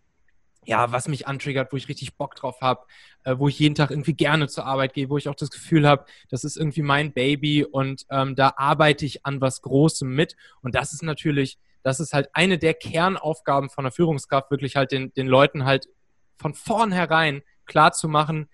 ja, 0.68 0.92
was 0.92 1.08
mich 1.08 1.26
antriggert, 1.26 1.72
wo 1.72 1.78
ich 1.78 1.88
richtig 1.88 2.18
Bock 2.18 2.34
drauf 2.34 2.60
habe, 2.60 2.84
äh, 3.24 3.36
wo 3.38 3.48
ich 3.48 3.58
jeden 3.58 3.74
Tag 3.74 3.90
irgendwie 3.90 4.12
gerne 4.12 4.48
zur 4.48 4.66
Arbeit 4.66 4.92
gehe, 4.92 5.08
wo 5.08 5.16
ich 5.16 5.26
auch 5.26 5.34
das 5.34 5.50
Gefühl 5.50 5.88
habe, 5.88 6.04
das 6.28 6.44
ist 6.44 6.58
irgendwie 6.58 6.82
mein 6.82 7.14
Baby 7.14 7.64
und 7.64 8.04
ähm, 8.10 8.36
da 8.36 8.52
arbeite 8.58 9.06
ich 9.06 9.24
an 9.24 9.40
was 9.40 9.62
Großem 9.62 10.06
mit. 10.06 10.36
Und 10.60 10.74
das 10.74 10.92
ist 10.92 11.02
natürlich, 11.02 11.58
das 11.82 12.00
ist 12.00 12.12
halt 12.12 12.28
eine 12.34 12.58
der 12.58 12.74
Kernaufgaben 12.74 13.70
von 13.70 13.84
der 13.84 13.92
Führungskraft, 13.92 14.50
wirklich 14.50 14.76
halt 14.76 14.92
den, 14.92 15.10
den 15.14 15.26
Leuten 15.26 15.64
halt 15.64 15.88
von 16.36 16.52
vornherein 16.52 17.40
klar 17.64 17.92
zu 17.92 18.06
machen, 18.06 18.50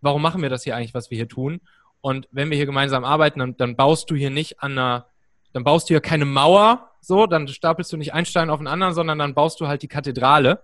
warum 0.00 0.22
machen 0.22 0.40
wir 0.40 0.48
das 0.48 0.64
hier 0.64 0.74
eigentlich, 0.74 0.94
was 0.94 1.10
wir 1.10 1.16
hier 1.16 1.28
tun? 1.28 1.60
Und 2.00 2.28
wenn 2.32 2.48
wir 2.48 2.56
hier 2.56 2.66
gemeinsam 2.66 3.04
arbeiten, 3.04 3.40
dann, 3.40 3.58
dann 3.58 3.76
baust 3.76 4.10
du 4.10 4.14
hier 4.14 4.30
nicht 4.30 4.62
an 4.62 4.72
einer, 4.72 5.06
dann 5.52 5.64
baust 5.64 5.90
du 5.90 5.92
hier 5.92 6.00
keine 6.00 6.24
Mauer, 6.24 6.88
so, 7.02 7.26
dann 7.26 7.46
stapelst 7.46 7.92
du 7.92 7.98
nicht 7.98 8.14
einen 8.14 8.24
Stein 8.24 8.48
auf 8.48 8.58
den 8.58 8.68
anderen, 8.68 8.94
sondern 8.94 9.18
dann 9.18 9.34
baust 9.34 9.60
du 9.60 9.68
halt 9.68 9.82
die 9.82 9.88
Kathedrale. 9.88 10.62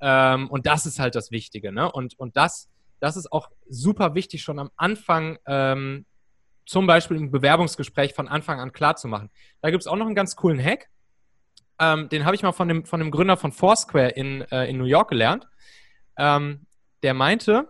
Ähm, 0.00 0.48
und 0.48 0.66
das 0.66 0.86
ist 0.86 0.98
halt 0.98 1.14
das 1.14 1.30
Wichtige. 1.30 1.72
Ne? 1.72 1.90
Und, 1.90 2.18
und 2.18 2.36
das, 2.36 2.68
das 3.00 3.16
ist 3.16 3.32
auch 3.32 3.50
super 3.68 4.14
wichtig, 4.14 4.42
schon 4.42 4.58
am 4.58 4.70
Anfang, 4.76 5.38
ähm, 5.46 6.06
zum 6.66 6.86
Beispiel 6.86 7.16
im 7.16 7.30
Bewerbungsgespräch 7.30 8.14
von 8.14 8.28
Anfang 8.28 8.60
an 8.60 8.72
klar 8.72 8.96
zu 8.96 9.08
machen. 9.08 9.30
Da 9.60 9.70
gibt 9.70 9.82
es 9.82 9.86
auch 9.86 9.96
noch 9.96 10.06
einen 10.06 10.14
ganz 10.14 10.36
coolen 10.36 10.62
Hack. 10.62 10.88
Ähm, 11.80 12.08
den 12.10 12.24
habe 12.24 12.36
ich 12.36 12.42
mal 12.42 12.52
von 12.52 12.68
dem, 12.68 12.84
von 12.84 13.00
dem 13.00 13.10
Gründer 13.10 13.36
von 13.36 13.52
Foursquare 13.52 14.10
in, 14.10 14.42
äh, 14.52 14.66
in 14.66 14.78
New 14.78 14.84
York 14.84 15.08
gelernt. 15.08 15.48
Ähm, 16.16 16.66
der 17.02 17.14
meinte, 17.14 17.66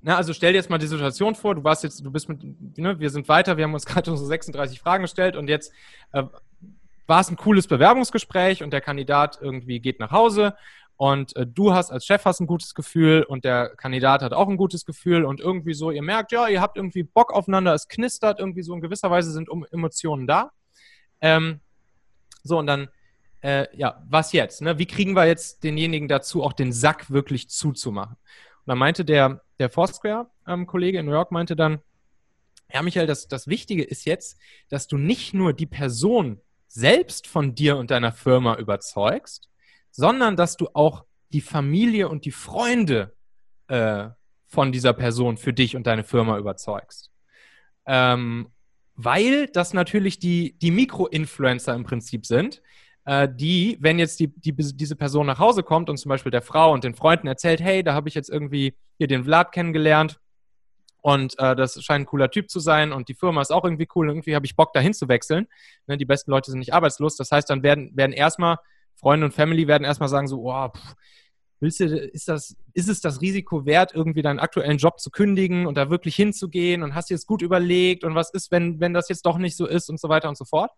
na, 0.00 0.16
also 0.16 0.32
stell 0.32 0.52
dir 0.52 0.58
jetzt 0.58 0.70
mal 0.70 0.78
die 0.78 0.86
Situation 0.86 1.34
vor, 1.34 1.54
du 1.54 1.64
warst 1.64 1.82
jetzt, 1.82 2.04
du 2.04 2.10
bist 2.10 2.28
mit, 2.28 2.42
ne, 2.78 2.98
wir 2.98 3.10
sind 3.10 3.28
weiter, 3.28 3.56
wir 3.56 3.64
haben 3.64 3.74
uns 3.74 3.86
gerade 3.86 4.10
unsere 4.10 4.26
36 4.28 4.80
Fragen 4.80 5.02
gestellt 5.02 5.36
und 5.36 5.48
jetzt 5.48 5.72
äh, 6.12 6.24
war 7.06 7.20
es 7.20 7.30
ein 7.30 7.36
cooles 7.36 7.66
Bewerbungsgespräch 7.66 8.62
und 8.62 8.72
der 8.72 8.80
Kandidat 8.80 9.38
irgendwie 9.40 9.80
geht 9.80 10.00
nach 10.00 10.10
Hause 10.10 10.54
und 10.96 11.34
äh, 11.36 11.46
du 11.46 11.72
hast 11.72 11.90
als 11.90 12.06
Chef 12.06 12.24
hast 12.24 12.40
ein 12.40 12.46
gutes 12.46 12.74
Gefühl 12.74 13.24
und 13.24 13.44
der 13.44 13.70
Kandidat 13.76 14.22
hat 14.22 14.32
auch 14.32 14.48
ein 14.48 14.56
gutes 14.56 14.84
Gefühl 14.84 15.24
und 15.24 15.40
irgendwie 15.40 15.74
so, 15.74 15.90
ihr 15.90 16.02
merkt, 16.02 16.30
ja, 16.32 16.48
ihr 16.48 16.60
habt 16.60 16.76
irgendwie 16.76 17.02
Bock 17.02 17.32
aufeinander, 17.32 17.74
es 17.74 17.88
knistert 17.88 18.38
irgendwie 18.38 18.62
so 18.62 18.74
in 18.74 18.80
gewisser 18.80 19.10
Weise 19.10 19.32
sind 19.32 19.48
Emotionen 19.72 20.26
da. 20.26 20.52
Ähm, 21.20 21.60
so, 22.42 22.58
und 22.58 22.66
dann, 22.66 22.88
äh, 23.42 23.66
ja, 23.76 24.02
was 24.08 24.32
jetzt? 24.32 24.62
Ne? 24.62 24.78
Wie 24.78 24.86
kriegen 24.86 25.14
wir 25.16 25.26
jetzt 25.26 25.64
denjenigen 25.64 26.06
dazu, 26.06 26.44
auch 26.44 26.52
den 26.52 26.72
Sack 26.72 27.10
wirklich 27.10 27.48
zuzumachen? 27.48 28.16
Und 28.16 28.66
dann 28.66 28.78
meinte 28.78 29.04
der, 29.04 29.42
der 29.58 29.70
Foursquare-Kollege 29.70 30.98
ähm, 30.98 31.00
in 31.00 31.06
New 31.06 31.12
York, 31.12 31.32
meinte 31.32 31.56
dann, 31.56 31.80
ja, 32.72 32.82
Michael, 32.82 33.06
das, 33.06 33.26
das 33.26 33.48
Wichtige 33.48 33.82
ist 33.82 34.04
jetzt, 34.04 34.38
dass 34.68 34.86
du 34.86 34.96
nicht 34.96 35.34
nur 35.34 35.52
die 35.52 35.66
Person 35.66 36.40
selbst 36.74 37.28
von 37.28 37.54
dir 37.54 37.76
und 37.76 37.92
deiner 37.92 38.10
Firma 38.10 38.56
überzeugst, 38.56 39.48
sondern 39.92 40.36
dass 40.36 40.56
du 40.56 40.68
auch 40.74 41.04
die 41.32 41.40
Familie 41.40 42.08
und 42.08 42.24
die 42.24 42.32
Freunde 42.32 43.14
äh, 43.68 44.08
von 44.46 44.72
dieser 44.72 44.92
Person 44.92 45.36
für 45.36 45.52
dich 45.52 45.76
und 45.76 45.86
deine 45.86 46.02
Firma 46.02 46.36
überzeugst. 46.36 47.12
Ähm, 47.86 48.48
weil 48.96 49.46
das 49.46 49.72
natürlich 49.72 50.18
die, 50.18 50.58
die 50.58 50.72
Mikro-Influencer 50.72 51.74
im 51.74 51.84
Prinzip 51.84 52.26
sind, 52.26 52.60
äh, 53.04 53.28
die, 53.32 53.76
wenn 53.80 54.00
jetzt 54.00 54.18
die, 54.18 54.28
die, 54.28 54.52
diese 54.52 54.96
Person 54.96 55.26
nach 55.26 55.38
Hause 55.38 55.62
kommt 55.62 55.88
und 55.88 55.96
zum 55.96 56.08
Beispiel 56.08 56.32
der 56.32 56.42
Frau 56.42 56.72
und 56.72 56.82
den 56.82 56.96
Freunden 56.96 57.28
erzählt, 57.28 57.60
hey, 57.60 57.84
da 57.84 57.94
habe 57.94 58.08
ich 58.08 58.16
jetzt 58.16 58.30
irgendwie 58.30 58.74
hier 58.98 59.06
den 59.06 59.24
Vlad 59.24 59.52
kennengelernt 59.52 60.18
und 61.04 61.38
äh, 61.38 61.54
das 61.54 61.84
scheint 61.84 62.04
ein 62.04 62.06
cooler 62.06 62.30
Typ 62.30 62.48
zu 62.48 62.60
sein 62.60 62.90
und 62.90 63.10
die 63.10 63.14
Firma 63.14 63.42
ist 63.42 63.50
auch 63.50 63.64
irgendwie 63.64 63.86
cool 63.94 64.08
irgendwie 64.08 64.34
habe 64.34 64.46
ich 64.46 64.56
Bock, 64.56 64.72
dahin 64.72 64.94
zu 64.94 65.06
wechseln. 65.06 65.48
Ne, 65.86 65.98
die 65.98 66.06
besten 66.06 66.30
Leute 66.30 66.50
sind 66.50 66.60
nicht 66.60 66.72
arbeitslos. 66.72 67.14
Das 67.16 67.30
heißt, 67.30 67.50
dann 67.50 67.62
werden, 67.62 67.94
werden 67.94 68.12
erstmal 68.12 68.56
Freunde 68.94 69.26
und 69.26 69.32
Family 69.32 69.68
werden 69.68 69.84
erstmal 69.84 70.08
sagen 70.08 70.28
so, 70.28 70.50
oh, 70.50 70.68
pff, 70.70 70.94
willst 71.60 71.80
du, 71.80 71.84
ist 71.84 72.28
das, 72.28 72.56
ist 72.72 72.88
es 72.88 73.02
das 73.02 73.20
Risiko 73.20 73.66
wert, 73.66 73.92
irgendwie 73.94 74.22
deinen 74.22 74.38
aktuellen 74.38 74.78
Job 74.78 74.98
zu 74.98 75.10
kündigen 75.10 75.66
und 75.66 75.76
da 75.76 75.90
wirklich 75.90 76.16
hinzugehen 76.16 76.82
und 76.82 76.94
hast 76.94 77.10
dir 77.10 77.16
das 77.16 77.26
gut 77.26 77.42
überlegt 77.42 78.02
und 78.02 78.14
was 78.14 78.30
ist, 78.32 78.50
wenn, 78.50 78.80
wenn 78.80 78.94
das 78.94 79.10
jetzt 79.10 79.26
doch 79.26 79.36
nicht 79.36 79.58
so 79.58 79.66
ist 79.66 79.90
und 79.90 80.00
so 80.00 80.08
weiter 80.08 80.30
und 80.30 80.38
so 80.38 80.46
fort. 80.46 80.70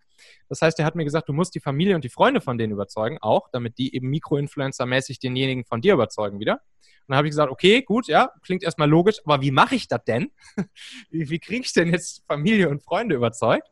Das 0.48 0.60
heißt, 0.60 0.76
er 0.80 0.86
hat 0.86 0.96
mir 0.96 1.04
gesagt, 1.04 1.28
du 1.28 1.34
musst 1.34 1.54
die 1.54 1.60
Familie 1.60 1.94
und 1.94 2.02
die 2.02 2.08
Freunde 2.08 2.40
von 2.40 2.58
denen 2.58 2.72
überzeugen, 2.72 3.18
auch, 3.20 3.48
damit 3.52 3.78
die 3.78 3.94
eben 3.94 4.10
Mikroinfluencer-mäßig 4.10 5.20
denjenigen 5.20 5.64
von 5.64 5.80
dir 5.80 5.94
überzeugen 5.94 6.40
wieder. 6.40 6.62
Dann 7.08 7.16
habe 7.16 7.28
ich 7.28 7.32
gesagt, 7.32 7.50
okay, 7.50 7.82
gut, 7.82 8.08
ja, 8.08 8.30
klingt 8.42 8.62
erstmal 8.62 8.88
logisch, 8.88 9.20
aber 9.24 9.40
wie 9.42 9.50
mache 9.50 9.74
ich 9.74 9.88
das 9.88 10.04
denn? 10.04 10.30
wie, 11.10 11.30
wie 11.30 11.38
kriege 11.38 11.62
ich 11.62 11.72
denn 11.72 11.92
jetzt 11.92 12.24
Familie 12.26 12.68
und 12.68 12.82
Freunde 12.82 13.14
überzeugt? 13.14 13.68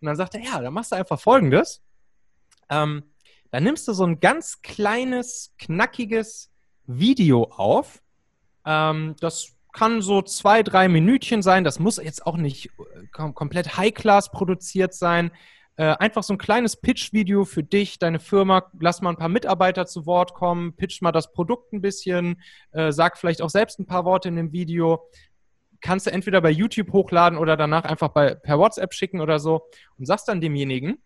Und 0.00 0.06
dann 0.06 0.16
sagt 0.16 0.34
er, 0.34 0.42
ja, 0.42 0.60
dann 0.60 0.72
machst 0.72 0.92
du 0.92 0.96
einfach 0.96 1.20
Folgendes. 1.20 1.82
Ähm, 2.68 3.02
dann 3.50 3.64
nimmst 3.64 3.88
du 3.88 3.92
so 3.92 4.04
ein 4.04 4.20
ganz 4.20 4.62
kleines, 4.62 5.54
knackiges 5.58 6.50
Video 6.86 7.44
auf. 7.44 8.00
Ähm, 8.64 9.16
das 9.20 9.52
kann 9.72 10.02
so 10.02 10.22
zwei, 10.22 10.62
drei 10.62 10.88
Minütchen 10.88 11.42
sein. 11.42 11.64
Das 11.64 11.78
muss 11.78 11.96
jetzt 11.96 12.26
auch 12.26 12.36
nicht 12.36 12.66
äh, 12.66 13.06
kom 13.12 13.34
komplett 13.34 13.76
High-Class 13.76 14.30
produziert 14.30 14.94
sein. 14.94 15.30
Äh, 15.80 15.96
einfach 15.98 16.22
so 16.22 16.34
ein 16.34 16.38
kleines 16.38 16.76
Pitch-Video 16.76 17.46
für 17.46 17.62
dich, 17.62 17.98
deine 17.98 18.18
Firma. 18.18 18.70
Lass 18.80 19.00
mal 19.00 19.08
ein 19.08 19.16
paar 19.16 19.30
Mitarbeiter 19.30 19.86
zu 19.86 20.04
Wort 20.04 20.34
kommen, 20.34 20.76
pitch 20.76 21.00
mal 21.00 21.10
das 21.10 21.32
Produkt 21.32 21.72
ein 21.72 21.80
bisschen, 21.80 22.42
äh, 22.72 22.92
sag 22.92 23.16
vielleicht 23.16 23.40
auch 23.40 23.48
selbst 23.48 23.78
ein 23.78 23.86
paar 23.86 24.04
Worte 24.04 24.28
in 24.28 24.36
dem 24.36 24.52
Video. 24.52 25.08
Kannst 25.80 26.06
du 26.06 26.12
entweder 26.12 26.42
bei 26.42 26.50
YouTube 26.50 26.92
hochladen 26.92 27.38
oder 27.38 27.56
danach 27.56 27.84
einfach 27.84 28.08
bei, 28.08 28.34
per 28.34 28.58
WhatsApp 28.58 28.92
schicken 28.92 29.22
oder 29.22 29.38
so 29.38 29.62
und 29.96 30.04
sagst 30.04 30.28
dann 30.28 30.42
demjenigen, 30.42 30.98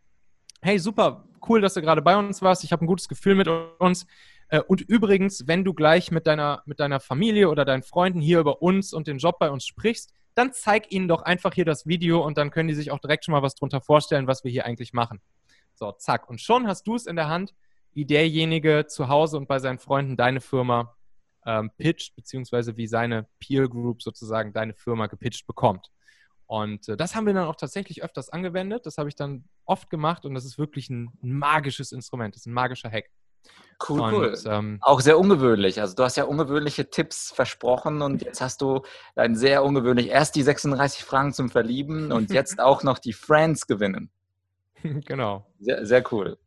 hey, 0.60 0.80
super, 0.80 1.28
cool, 1.48 1.60
dass 1.60 1.74
du 1.74 1.80
gerade 1.80 2.02
bei 2.02 2.16
uns 2.16 2.42
warst. 2.42 2.64
Ich 2.64 2.72
habe 2.72 2.84
ein 2.84 2.88
gutes 2.88 3.06
Gefühl 3.06 3.36
mit 3.36 3.46
uns. 3.46 4.08
Äh, 4.48 4.58
und 4.58 4.80
übrigens, 4.80 5.46
wenn 5.46 5.62
du 5.62 5.72
gleich 5.72 6.10
mit 6.10 6.26
deiner, 6.26 6.64
mit 6.66 6.80
deiner 6.80 6.98
Familie 6.98 7.48
oder 7.48 7.64
deinen 7.64 7.84
Freunden 7.84 8.20
hier 8.20 8.40
über 8.40 8.60
uns 8.60 8.92
und 8.92 9.06
den 9.06 9.18
Job 9.18 9.38
bei 9.38 9.52
uns 9.52 9.64
sprichst, 9.64 10.12
dann 10.34 10.52
zeig 10.52 10.90
ihnen 10.92 11.08
doch 11.08 11.22
einfach 11.22 11.54
hier 11.54 11.64
das 11.64 11.86
Video 11.86 12.24
und 12.24 12.38
dann 12.38 12.50
können 12.50 12.68
die 12.68 12.74
sich 12.74 12.90
auch 12.90 12.98
direkt 12.98 13.24
schon 13.24 13.32
mal 13.32 13.42
was 13.42 13.54
drunter 13.54 13.80
vorstellen, 13.80 14.26
was 14.26 14.44
wir 14.44 14.50
hier 14.50 14.66
eigentlich 14.66 14.92
machen. 14.92 15.20
So, 15.74 15.92
zack. 15.92 16.28
Und 16.28 16.40
schon 16.40 16.66
hast 16.66 16.86
du 16.86 16.94
es 16.94 17.06
in 17.06 17.16
der 17.16 17.28
Hand, 17.28 17.54
wie 17.92 18.04
derjenige 18.04 18.86
zu 18.88 19.08
Hause 19.08 19.36
und 19.36 19.48
bei 19.48 19.58
seinen 19.58 19.78
Freunden 19.78 20.16
deine 20.16 20.40
Firma 20.40 20.96
ähm, 21.46 21.70
pitcht, 21.76 22.16
beziehungsweise 22.16 22.76
wie 22.76 22.86
seine 22.86 23.28
Peer 23.38 23.68
Group 23.68 24.02
sozusagen 24.02 24.52
deine 24.52 24.74
Firma 24.74 25.06
gepitcht 25.06 25.46
bekommt. 25.46 25.90
Und 26.46 26.88
äh, 26.88 26.96
das 26.96 27.14
haben 27.14 27.26
wir 27.26 27.34
dann 27.34 27.46
auch 27.46 27.56
tatsächlich 27.56 28.02
öfters 28.02 28.28
angewendet. 28.28 28.86
Das 28.86 28.98
habe 28.98 29.08
ich 29.08 29.14
dann 29.14 29.44
oft 29.64 29.90
gemacht 29.90 30.24
und 30.24 30.34
das 30.34 30.44
ist 30.44 30.58
wirklich 30.58 30.90
ein, 30.90 31.10
magisches 31.20 31.92
Instrument, 31.92 32.34
das 32.34 32.42
ist 32.42 32.46
ein 32.46 32.52
magischer 32.52 32.90
Hack. 32.90 33.10
Cool, 33.86 34.00
und, 34.00 34.14
cool. 34.14 34.38
Ähm, 34.46 34.78
auch 34.80 35.00
sehr 35.00 35.18
ungewöhnlich. 35.18 35.80
Also 35.80 35.94
du 35.94 36.04
hast 36.04 36.16
ja 36.16 36.24
ungewöhnliche 36.24 36.90
Tipps 36.90 37.32
versprochen 37.34 38.02
und 38.02 38.22
jetzt 38.22 38.40
hast 38.40 38.62
du 38.62 38.82
ein 39.16 39.36
sehr 39.36 39.64
ungewöhnlich 39.64 40.08
erst 40.08 40.36
die 40.36 40.42
36 40.42 41.04
Fragen 41.04 41.32
zum 41.32 41.50
Verlieben 41.50 42.12
und 42.12 42.30
jetzt 42.30 42.58
auch 42.60 42.82
noch 42.82 42.98
die 42.98 43.12
Friends 43.12 43.66
gewinnen. 43.66 44.10
genau. 44.82 45.46
Sehr, 45.60 45.84
sehr 45.84 46.12
cool. 46.12 46.38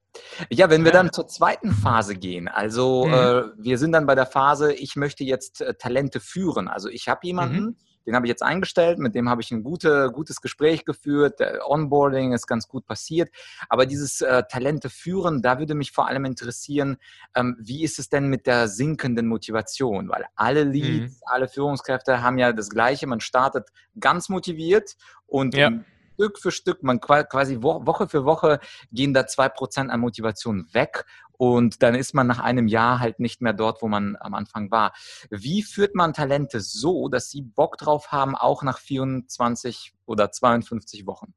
Ja, 0.50 0.70
wenn 0.70 0.84
wir 0.84 0.92
dann 0.92 1.12
zur 1.12 1.28
zweiten 1.28 1.72
Phase 1.72 2.16
gehen, 2.16 2.48
also 2.48 3.06
mhm. 3.06 3.14
äh, 3.14 3.44
wir 3.58 3.78
sind 3.78 3.92
dann 3.92 4.08
bei 4.08 4.16
der 4.16 4.26
Phase, 4.26 4.74
ich 4.74 4.96
möchte 4.96 5.24
jetzt 5.24 5.62
äh, 5.62 5.76
Talente 5.76 6.20
führen. 6.20 6.68
Also 6.68 6.90
ich 6.90 7.08
habe 7.08 7.20
jemanden, 7.24 7.62
mhm 7.62 7.76
den 8.08 8.16
habe 8.16 8.26
ich 8.26 8.30
jetzt 8.30 8.42
eingestellt, 8.42 9.00
mit 9.00 9.16
dem 9.16 9.30
habe 9.30 9.42
ich 9.42 9.52
ein 9.52 9.64
gute, 9.64 10.12
gutes 10.14 10.42
Gespräch 10.42 10.86
geführt, 10.86 11.42
der 11.42 11.70
Onboarding 11.70 12.32
ist 12.32 12.48
ganz 12.48 12.70
gut 12.70 12.86
passiert. 12.86 13.30
Aber 13.68 13.86
dieses 13.86 14.22
äh, 14.22 14.44
Talente 14.50 14.90
führen, 14.90 15.42
da 15.42 15.60
würde 15.60 15.76
mich 15.76 15.92
vor 15.92 16.08
allem 16.08 16.24
interessieren, 16.24 16.98
ähm, 17.36 17.58
wie 17.60 17.84
ist 17.84 18.00
es 18.00 18.08
denn 18.08 18.28
mit 18.28 18.48
der 18.48 18.70
sinkenden 18.70 19.28
Motivation? 19.28 20.08
Weil 20.08 20.26
alle 20.36 20.64
Leads, 20.64 21.16
mhm. 21.16 21.22
alle 21.26 21.50
Führungskräfte 21.50 22.24
haben 22.24 22.38
ja 22.38 22.54
das 22.54 22.70
Gleiche. 22.70 23.08
Man 23.08 23.20
startet 23.20 23.68
ganz 24.00 24.30
motiviert 24.30 24.96
und 25.28 25.54
ja. 25.54 25.72
Stück 26.14 26.40
für 26.40 26.52
Stück, 26.52 26.82
man 26.82 27.00
quasi 27.00 27.62
Woche 27.62 28.08
für 28.08 28.26
Woche 28.26 28.60
gehen 28.92 29.14
da 29.14 29.28
zwei 29.28 29.50
Prozent 29.50 29.92
an 29.92 30.00
Motivation 30.00 30.68
weg 30.72 31.06
und 31.38 31.84
dann 31.84 31.96
ist 31.96 32.14
man 32.14 32.28
nach 32.28 32.40
einem 32.40 32.68
Jahr 32.68 33.00
halt 33.00 33.20
nicht 33.20 33.42
mehr 33.42 33.54
dort, 33.54 33.82
wo 33.82 33.88
man 33.88 34.18
am 34.20 34.34
Anfang 34.34 34.72
war. 34.72 34.94
Wie 35.30 35.64
führt 35.64 35.96
man 35.96 36.14
Talente 36.14 36.60
so, 36.60 37.08
dass 37.10 37.30
sie 37.30 37.44
Bock 37.44 37.78
drauf 37.78 38.12
haben, 38.12 38.36
auch 38.36 38.64
nach 38.64 38.80
24 38.80 39.94
oder 40.06 40.32
52 40.32 41.06
Wochen? 41.06 41.34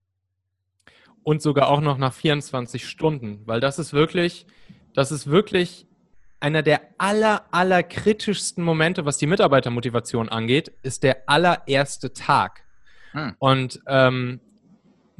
Und 1.22 1.42
sogar 1.42 1.68
auch 1.68 1.82
noch 1.82 1.98
nach 1.98 2.14
24 2.14 2.88
Stunden, 2.88 3.42
weil 3.46 3.60
das 3.60 3.78
ist 3.78 3.92
wirklich, 3.92 4.46
das 4.94 5.12
ist 5.12 5.26
wirklich 5.26 5.86
einer 6.40 6.62
der 6.62 6.80
aller, 6.96 7.44
aller 7.50 7.82
kritischsten 7.82 8.64
Momente, 8.64 9.04
was 9.04 9.18
die 9.18 9.26
Mitarbeitermotivation 9.26 10.30
angeht, 10.30 10.72
ist 10.82 11.02
der 11.02 11.28
allererste 11.28 12.14
Tag. 12.14 12.64
Hm. 13.12 13.34
Und 13.38 13.80
ähm, 13.86 14.40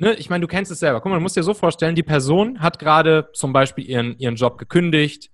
ne, 0.01 0.15
ich 0.15 0.31
meine, 0.31 0.41
du 0.41 0.49
kennst 0.49 0.73
es 0.73 0.81
selber. 0.81 1.01
Guck 1.01 1.11
mal, 1.11 1.17
du 1.17 1.23
musst 1.23 1.37
dir 1.37 1.43
so 1.43 1.55
vorstellen, 1.55 1.95
die 1.95 2.03
Person 2.03 2.61
hat 2.61 2.79
gerade 2.79 3.29
zum 3.35 3.53
Beispiel 3.53 3.85
ihren, 3.85 4.19
ihren 4.19 4.35
Job 4.35 4.59
gekündigt, 4.59 5.31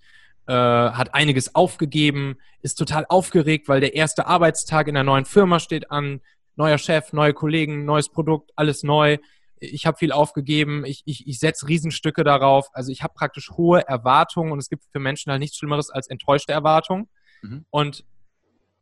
äh, 0.46 0.52
hat 0.52 1.14
einiges 1.14 1.54
aufgegeben, 1.54 2.36
ist 2.62 2.74
total 2.74 3.06
aufgeregt, 3.08 3.68
weil 3.68 3.80
der 3.80 3.94
erste 3.94 4.26
Arbeitstag 4.26 4.88
in 4.88 4.94
der 4.94 5.04
neuen 5.04 5.24
Firma 5.24 5.60
steht 5.60 5.90
an, 5.90 6.20
neuer 6.56 6.78
Chef, 6.78 7.12
neue 7.12 7.32
Kollegen, 7.32 7.84
neues 7.84 8.08
Produkt, 8.10 8.52
alles 8.56 8.82
neu. 8.82 9.18
Ich 9.58 9.86
habe 9.86 9.96
viel 9.96 10.12
aufgegeben, 10.12 10.84
ich, 10.84 11.02
ich, 11.06 11.26
ich 11.26 11.38
setze 11.38 11.68
Riesenstücke 11.68 12.24
darauf. 12.24 12.68
Also 12.72 12.90
ich 12.90 13.02
habe 13.02 13.14
praktisch 13.14 13.50
hohe 13.52 13.86
Erwartungen 13.86 14.52
und 14.52 14.58
es 14.58 14.68
gibt 14.68 14.84
für 14.90 14.98
Menschen 14.98 15.30
halt 15.30 15.40
nichts 15.40 15.56
Schlimmeres 15.56 15.90
als 15.90 16.08
enttäuschte 16.08 16.52
Erwartungen. 16.52 17.08
Mhm. 17.42 17.64
Und 17.70 18.04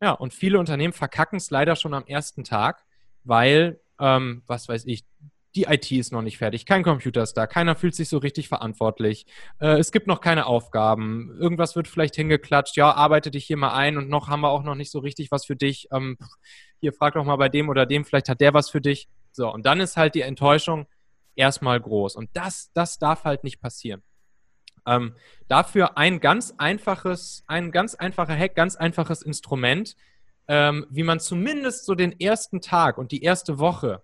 ja, 0.01 0.11
und 0.11 0.33
viele 0.33 0.59
Unternehmen 0.59 0.93
verkacken 0.93 1.37
es 1.37 1.49
leider 1.51 1.75
schon 1.75 1.93
am 1.93 2.05
ersten 2.05 2.43
Tag, 2.43 2.83
weil, 3.23 3.79
ähm, 3.99 4.43
was 4.47 4.67
weiß 4.67 4.85
ich, 4.85 5.05
die 5.55 5.63
IT 5.63 5.91
ist 5.91 6.11
noch 6.11 6.21
nicht 6.21 6.37
fertig, 6.37 6.65
kein 6.65 6.83
Computer 6.83 7.23
ist 7.23 7.33
da, 7.33 7.47
keiner 7.47 7.75
fühlt 7.75 7.95
sich 7.95 8.09
so 8.09 8.17
richtig 8.17 8.47
verantwortlich, 8.49 9.25
äh, 9.59 9.77
es 9.77 9.91
gibt 9.91 10.07
noch 10.07 10.21
keine 10.21 10.45
Aufgaben, 10.45 11.35
irgendwas 11.39 11.75
wird 11.75 11.87
vielleicht 11.87 12.15
hingeklatscht, 12.15 12.75
ja, 12.77 12.91
arbeite 12.91 13.31
dich 13.31 13.45
hier 13.45 13.57
mal 13.57 13.73
ein 13.73 13.97
und 13.97 14.09
noch 14.09 14.27
haben 14.27 14.41
wir 14.41 14.49
auch 14.49 14.63
noch 14.63 14.75
nicht 14.75 14.91
so 14.91 14.99
richtig 14.99 15.31
was 15.31 15.45
für 15.45 15.55
dich. 15.55 15.87
Ähm, 15.91 16.17
hier 16.79 16.93
frag 16.93 17.13
doch 17.13 17.25
mal 17.25 17.37
bei 17.37 17.49
dem 17.49 17.69
oder 17.69 17.85
dem, 17.85 18.05
vielleicht 18.05 18.29
hat 18.29 18.41
der 18.41 18.53
was 18.53 18.69
für 18.69 18.81
dich. 18.81 19.07
So, 19.31 19.51
und 19.51 19.65
dann 19.65 19.79
ist 19.79 19.97
halt 19.97 20.15
die 20.15 20.21
Enttäuschung 20.21 20.87
erstmal 21.35 21.79
groß. 21.79 22.15
Und 22.15 22.29
das, 22.33 22.71
das 22.73 22.99
darf 22.99 23.23
halt 23.23 23.43
nicht 23.43 23.61
passieren. 23.61 24.03
Ähm, 24.85 25.15
dafür 25.47 25.97
ein 25.97 26.19
ganz 26.19 26.53
einfaches, 26.57 27.43
ein 27.47 27.71
ganz 27.71 27.95
einfacher 27.95 28.37
Hack, 28.37 28.55
ganz 28.55 28.75
einfaches 28.75 29.21
Instrument, 29.21 29.95
ähm, 30.47 30.85
wie 30.89 31.03
man 31.03 31.19
zumindest 31.19 31.85
so 31.85 31.95
den 31.95 32.19
ersten 32.19 32.61
Tag 32.61 32.97
und 32.97 33.11
die 33.11 33.23
erste 33.23 33.57
Woche 33.57 34.03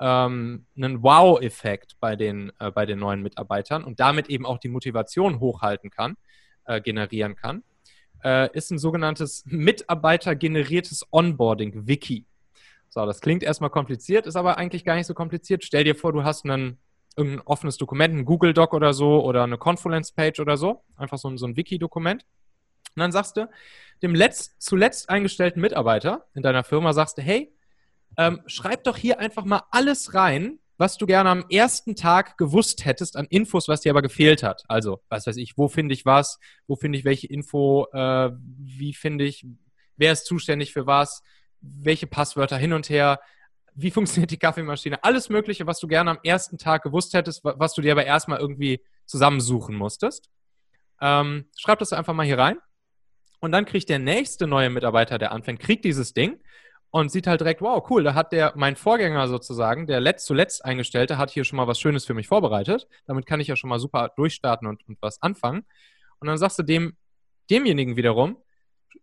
ähm, 0.00 0.66
einen 0.76 1.02
Wow-Effekt 1.02 1.96
bei, 2.00 2.16
den, 2.16 2.52
äh, 2.58 2.70
bei 2.70 2.86
den 2.86 2.98
neuen 2.98 3.22
Mitarbeitern 3.22 3.84
und 3.84 4.00
damit 4.00 4.28
eben 4.28 4.46
auch 4.46 4.58
die 4.58 4.68
Motivation 4.68 5.40
hochhalten 5.40 5.90
kann, 5.90 6.16
äh, 6.64 6.80
generieren 6.80 7.36
kann. 7.36 7.62
äh, 8.22 8.50
ist 8.56 8.70
ein 8.70 8.78
sogenanntes 8.78 9.44
mitarbeitergeneriertes 9.46 11.06
Onboarding-Wiki. 11.10 12.26
So, 12.88 13.06
das 13.06 13.20
klingt 13.20 13.42
erstmal 13.42 13.70
kompliziert, 13.70 14.26
ist 14.26 14.36
aber 14.36 14.58
eigentlich 14.58 14.84
gar 14.84 14.96
nicht 14.96 15.06
so 15.06 15.14
kompliziert. 15.14 15.64
Stell 15.64 15.84
dir 15.84 15.94
vor, 15.94 16.12
du 16.12 16.24
hast 16.24 16.44
einen, 16.44 16.78
ein 17.16 17.40
offenes 17.42 17.76
Dokument, 17.76 18.14
ein 18.14 18.24
Google 18.24 18.52
Doc 18.52 18.74
oder 18.74 18.92
so 18.92 19.24
oder 19.24 19.44
eine 19.44 19.58
Confluence-Page 19.58 20.40
oder 20.40 20.56
so. 20.56 20.82
Einfach 20.96 21.18
so 21.18 21.28
ein, 21.28 21.38
so 21.38 21.46
ein 21.46 21.56
Wiki-Dokument. 21.56 22.24
Und 22.96 23.00
dann 23.00 23.12
sagst 23.12 23.36
du 23.36 23.48
dem 24.02 24.14
letzt, 24.14 24.60
zuletzt 24.60 25.08
eingestellten 25.08 25.60
Mitarbeiter 25.60 26.26
in 26.34 26.42
deiner 26.42 26.64
Firma, 26.64 26.92
sagst 26.92 27.18
du, 27.18 27.22
hey, 27.22 27.52
ähm, 28.16 28.42
schreib 28.46 28.84
doch 28.84 28.96
hier 28.96 29.18
einfach 29.18 29.44
mal 29.44 29.62
alles 29.70 30.14
rein, 30.14 30.58
was 30.80 30.96
du 30.96 31.04
gerne 31.04 31.28
am 31.28 31.44
ersten 31.50 31.94
Tag 31.94 32.38
gewusst 32.38 32.86
hättest 32.86 33.16
an 33.16 33.26
Infos, 33.28 33.68
was 33.68 33.82
dir 33.82 33.90
aber 33.90 34.00
gefehlt 34.00 34.42
hat. 34.42 34.62
Also, 34.66 35.02
was 35.10 35.26
weiß 35.26 35.36
ich, 35.36 35.58
wo 35.58 35.68
finde 35.68 35.92
ich 35.92 36.06
was, 36.06 36.38
wo 36.66 36.74
finde 36.74 36.98
ich 36.98 37.04
welche 37.04 37.26
Info, 37.26 37.86
äh, 37.92 38.30
wie 38.32 38.94
finde 38.94 39.24
ich, 39.24 39.46
wer 39.98 40.12
ist 40.12 40.24
zuständig 40.24 40.72
für 40.72 40.86
was, 40.86 41.22
welche 41.60 42.06
Passwörter 42.06 42.56
hin 42.56 42.72
und 42.72 42.88
her, 42.88 43.20
wie 43.74 43.90
funktioniert 43.90 44.30
die 44.30 44.38
Kaffeemaschine, 44.38 45.04
alles 45.04 45.28
Mögliche, 45.28 45.66
was 45.66 45.80
du 45.80 45.86
gerne 45.86 46.12
am 46.12 46.18
ersten 46.24 46.56
Tag 46.56 46.82
gewusst 46.82 47.12
hättest, 47.12 47.44
was 47.44 47.74
du 47.74 47.82
dir 47.82 47.92
aber 47.92 48.06
erstmal 48.06 48.38
irgendwie 48.38 48.82
zusammensuchen 49.04 49.76
musstest. 49.76 50.30
Ähm, 51.02 51.44
schreib 51.58 51.78
das 51.80 51.92
einfach 51.92 52.14
mal 52.14 52.24
hier 52.24 52.38
rein. 52.38 52.56
Und 53.40 53.52
dann 53.52 53.66
kriegt 53.66 53.90
der 53.90 53.98
nächste 53.98 54.46
neue 54.46 54.70
Mitarbeiter, 54.70 55.18
der 55.18 55.32
anfängt, 55.32 55.60
kriegt 55.60 55.84
dieses 55.84 56.14
Ding 56.14 56.40
und 56.90 57.10
sieht 57.10 57.26
halt 57.26 57.40
direkt, 57.40 57.62
wow, 57.62 57.84
cool, 57.90 58.02
da 58.02 58.14
hat 58.14 58.32
der, 58.32 58.52
mein 58.56 58.76
Vorgänger 58.76 59.28
sozusagen, 59.28 59.86
der 59.86 60.00
letzt 60.00 60.26
zuletzt 60.26 60.64
eingestellte, 60.64 61.18
hat 61.18 61.30
hier 61.30 61.44
schon 61.44 61.56
mal 61.56 61.68
was 61.68 61.78
Schönes 61.78 62.04
für 62.04 62.14
mich 62.14 62.26
vorbereitet. 62.26 62.88
Damit 63.06 63.26
kann 63.26 63.40
ich 63.40 63.48
ja 63.48 63.56
schon 63.56 63.70
mal 63.70 63.78
super 63.78 64.10
durchstarten 64.16 64.66
und, 64.66 64.86
und 64.88 64.98
was 65.00 65.22
anfangen. 65.22 65.64
Und 66.18 66.28
dann 66.28 66.38
sagst 66.38 66.58
du 66.58 66.62
dem, 66.62 66.96
demjenigen 67.48 67.96
wiederum, 67.96 68.36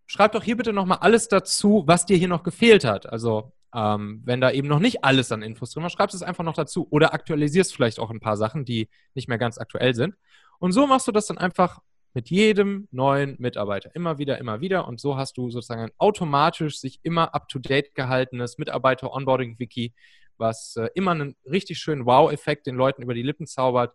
schreib 0.05 0.33
doch 0.33 0.43
hier 0.43 0.57
bitte 0.57 0.73
nochmal 0.73 0.99
alles 0.99 1.29
dazu, 1.29 1.83
was 1.85 2.05
dir 2.05 2.17
hier 2.17 2.27
noch 2.27 2.43
gefehlt 2.43 2.83
hat. 2.83 3.07
Also, 3.07 3.53
ähm, 3.73 4.21
wenn 4.25 4.41
da 4.41 4.51
eben 4.51 4.67
noch 4.67 4.79
nicht 4.79 5.03
alles 5.03 5.31
an 5.31 5.41
Infos 5.41 5.71
drin 5.71 5.83
war, 5.83 5.89
schreibst 5.89 6.15
es 6.15 6.23
einfach 6.23 6.43
noch 6.43 6.53
dazu 6.53 6.87
oder 6.89 7.13
aktualisierst 7.13 7.73
vielleicht 7.73 7.99
auch 7.99 8.09
ein 8.09 8.19
paar 8.19 8.37
Sachen, 8.37 8.65
die 8.65 8.89
nicht 9.13 9.27
mehr 9.27 9.37
ganz 9.37 9.57
aktuell 9.57 9.93
sind. 9.93 10.15
Und 10.59 10.71
so 10.71 10.87
machst 10.87 11.07
du 11.07 11.11
das 11.11 11.27
dann 11.27 11.37
einfach 11.37 11.79
mit 12.17 12.31
jedem 12.31 12.87
neuen 12.89 13.35
Mitarbeiter. 13.37 13.93
Immer 13.93 14.17
wieder, 14.17 14.39
immer 14.39 14.59
wieder. 14.59 14.87
Und 14.87 14.99
so 14.99 15.17
hast 15.17 15.37
du 15.37 15.51
sozusagen 15.51 15.83
ein 15.83 15.91
automatisch 15.99 16.79
sich 16.79 16.99
immer 17.03 17.35
up-to-date 17.35 17.93
gehaltenes 17.93 18.57
Mitarbeiter-Onboarding-Wiki, 18.57 19.93
was 20.37 20.77
äh, 20.77 20.89
immer 20.95 21.11
einen 21.11 21.35
richtig 21.45 21.77
schönen 21.77 22.07
Wow-Effekt 22.07 22.65
den 22.65 22.73
Leuten 22.73 23.03
über 23.03 23.13
die 23.13 23.21
Lippen 23.21 23.45
zaubert 23.45 23.93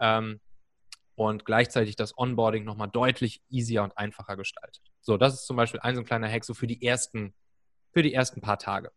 ähm, 0.00 0.40
und 1.16 1.44
gleichzeitig 1.44 1.96
das 1.96 2.16
Onboarding 2.16 2.64
nochmal 2.64 2.88
deutlich 2.88 3.42
easier 3.50 3.82
und 3.82 3.98
einfacher 3.98 4.38
gestaltet. 4.38 4.80
So, 5.02 5.18
das 5.18 5.34
ist 5.34 5.46
zum 5.46 5.58
Beispiel 5.58 5.80
ein 5.80 5.96
so 5.96 6.00
ein 6.00 6.06
kleiner 6.06 6.30
Hack 6.30 6.46
so 6.46 6.54
für 6.54 6.66
die 6.66 6.82
ersten, 6.82 7.34
für 7.92 8.00
die 8.00 8.14
ersten 8.14 8.40
paar 8.40 8.58
Tage. 8.58 8.90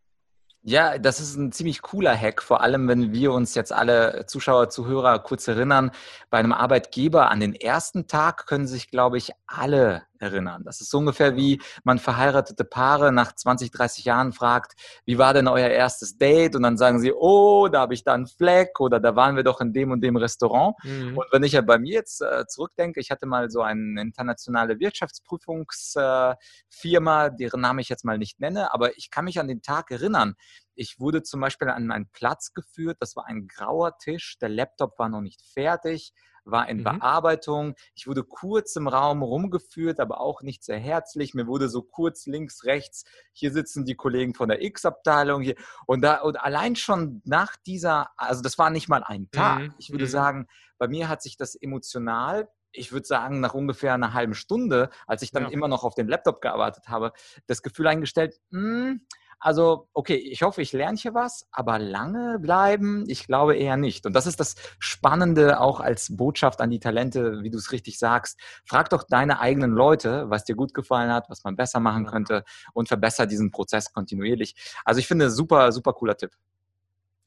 Ja, 0.66 0.98
das 0.98 1.20
ist 1.20 1.36
ein 1.36 1.52
ziemlich 1.52 1.82
cooler 1.82 2.16
Hack, 2.16 2.42
vor 2.42 2.62
allem 2.62 2.88
wenn 2.88 3.12
wir 3.12 3.34
uns 3.34 3.54
jetzt 3.54 3.74
alle 3.74 4.26
Zuschauer, 4.28 4.70
Zuhörer 4.70 5.20
kurz 5.20 5.46
erinnern. 5.50 5.92
Bei 6.30 6.38
einem 6.38 6.54
Arbeitgeber 6.54 7.30
an 7.30 7.42
den 7.42 7.54
ersten 7.54 8.08
Tag 8.08 8.48
können 8.48 8.66
sich, 8.66 8.90
glaube 8.90 9.18
ich, 9.18 9.32
alle 9.46 10.04
erinnern. 10.24 10.64
Das 10.66 10.82
ist 10.82 10.90
so 10.90 10.98
ungefähr 10.98 11.36
wie 11.36 11.62
man 11.84 12.00
verheiratete 12.00 12.64
Paare 12.64 13.12
nach 13.12 13.34
20, 13.34 13.72
30 13.72 14.06
Jahren 14.06 14.34
fragt, 14.34 14.74
wie 15.06 15.18
war 15.18 15.34
denn 15.34 15.48
euer 15.48 15.70
erstes 15.70 16.18
Date? 16.18 16.56
Und 16.56 16.64
dann 16.64 16.78
sagen 16.78 17.00
sie, 17.00 17.14
oh, 17.14 17.68
da 17.68 17.82
habe 17.82 17.94
ich 17.94 18.04
da 18.04 18.14
einen 18.14 18.28
Fleck 18.28 18.80
oder 18.80 19.00
da 19.00 19.16
waren 19.16 19.36
wir 19.36 19.44
doch 19.44 19.62
in 19.62 19.74
dem 19.74 19.92
und 19.92 20.02
dem 20.02 20.16
Restaurant. 20.16 20.76
Mhm. 20.84 21.18
Und 21.18 21.26
wenn 21.32 21.44
ich 21.44 21.52
ja 21.52 21.62
bei 21.62 21.78
mir 21.78 21.94
jetzt 21.94 22.22
äh, 22.22 22.46
zurückdenke, 22.48 23.00
ich 23.00 23.12
hatte 23.12 23.26
mal 23.26 23.50
so 23.50 23.62
eine 23.62 24.02
internationale 24.02 24.80
Wirtschaftsprüfungsfirma, 24.80 27.26
äh, 27.28 27.32
deren 27.38 27.62
Name 27.62 27.82
ich 27.82 27.90
jetzt 27.90 28.06
mal 28.06 28.18
nicht 28.18 28.40
nenne, 28.40 28.74
aber 28.74 28.98
ich 28.98 29.12
kann 29.12 29.26
mich 29.26 29.40
an 29.40 29.48
den 29.48 29.62
Tag 29.62 29.92
erinnern. 29.92 30.36
Ich 30.76 31.00
wurde 31.00 31.24
zum 31.24 31.42
Beispiel 31.42 31.70
an 31.70 31.92
einen 31.92 32.10
Platz 32.12 32.54
geführt, 32.54 32.98
das 33.00 33.16
war 33.16 33.26
ein 33.28 33.48
grauer 33.48 33.98
Tisch, 33.98 34.38
der 34.40 34.50
Laptop 34.50 34.98
war 35.00 35.10
noch 35.10 35.22
nicht 35.22 35.42
fertig 35.42 36.14
war 36.46 36.68
in 36.68 36.80
mhm. 36.80 36.84
Bearbeitung. 36.84 37.76
Ich 37.96 38.08
wurde 38.08 38.24
kurz 38.24 38.76
im 38.76 38.88
Raum 38.88 39.24
rumgeführt, 39.24 40.00
aber 40.00 40.20
auch 40.20 40.42
nicht 40.42 40.64
sehr 40.64 40.80
herzlich. 40.80 41.34
Mir 41.34 41.48
wurde 41.48 41.70
so 41.70 41.82
kurz 41.82 42.26
links, 42.26 42.66
rechts, 42.66 43.06
hier 43.32 43.52
sitzen 43.52 43.86
die 43.86 43.96
Kollegen 43.96 44.34
von 44.34 44.50
der 44.50 44.62
X-Abteilung 44.62 45.42
hier. 45.42 45.56
Und 45.86 46.02
da, 46.02 46.22
und 46.22 46.40
allein 46.40 46.76
schon 46.76 47.22
nach 47.26 47.56
dieser, 47.66 48.10
also 48.18 48.42
das 48.42 48.58
war 48.58 48.70
nicht 48.70 48.90
mal 48.90 49.04
ein 49.04 49.30
Tag. 49.32 49.62
Mhm. 49.62 49.74
Ich 49.78 49.92
würde 49.92 50.06
mhm. 50.06 50.10
sagen, 50.10 50.48
bei 50.78 50.88
mir 50.88 51.08
hat 51.08 51.22
sich 51.22 51.38
das 51.38 51.56
emotional 51.56 52.50
ich 52.76 52.92
würde 52.92 53.06
sagen, 53.06 53.40
nach 53.40 53.54
ungefähr 53.54 53.94
einer 53.94 54.14
halben 54.14 54.34
Stunde, 54.34 54.90
als 55.06 55.22
ich 55.22 55.30
dann 55.30 55.44
ja. 55.44 55.50
immer 55.50 55.68
noch 55.68 55.84
auf 55.84 55.94
dem 55.94 56.08
Laptop 56.08 56.42
gearbeitet 56.42 56.88
habe, 56.88 57.14
das 57.46 57.62
Gefühl 57.62 57.86
eingestellt, 57.86 58.40
mh, 58.50 58.62
hm, 58.62 59.02
also, 59.44 59.90
okay, 59.92 60.16
ich 60.16 60.42
hoffe, 60.42 60.62
ich 60.62 60.72
lerne 60.72 60.98
hier 60.98 61.14
was, 61.14 61.50
aber 61.52 61.78
lange 61.78 62.40
bleiben, 62.40 63.04
ich 63.08 63.28
glaube 63.28 63.58
eher 63.58 63.76
nicht. 63.76 64.06
Und 64.06 64.14
das 64.14 64.26
ist 64.26 64.40
das 64.40 64.56
Spannende 64.80 65.60
auch 65.60 65.82
als 65.82 66.16
Botschaft 66.16 66.62
an 66.62 66.70
die 66.70 66.80
Talente, 66.80 67.44
wie 67.44 67.50
du 67.50 67.58
es 67.58 67.74
richtig 67.74 68.00
sagst. 68.00 68.40
Frag 68.64 68.90
doch 68.90 69.04
deine 69.04 69.42
eigenen 69.42 69.74
Leute, 69.74 70.30
was 70.30 70.46
dir 70.46 70.56
gut 70.56 70.74
gefallen 70.74 71.12
hat, 71.12 71.30
was 71.30 71.44
man 71.44 71.58
besser 71.58 71.82
machen 71.82 72.06
könnte 72.06 72.46
und 72.72 72.88
verbessere 72.88 73.28
diesen 73.28 73.52
Prozess 73.52 73.92
kontinuierlich. 73.92 74.56
Also, 74.86 75.02
ich 75.02 75.08
finde, 75.08 75.30
super, 75.30 75.74
super 75.74 75.92
cooler 75.92 76.16
Tipp. 76.16 76.32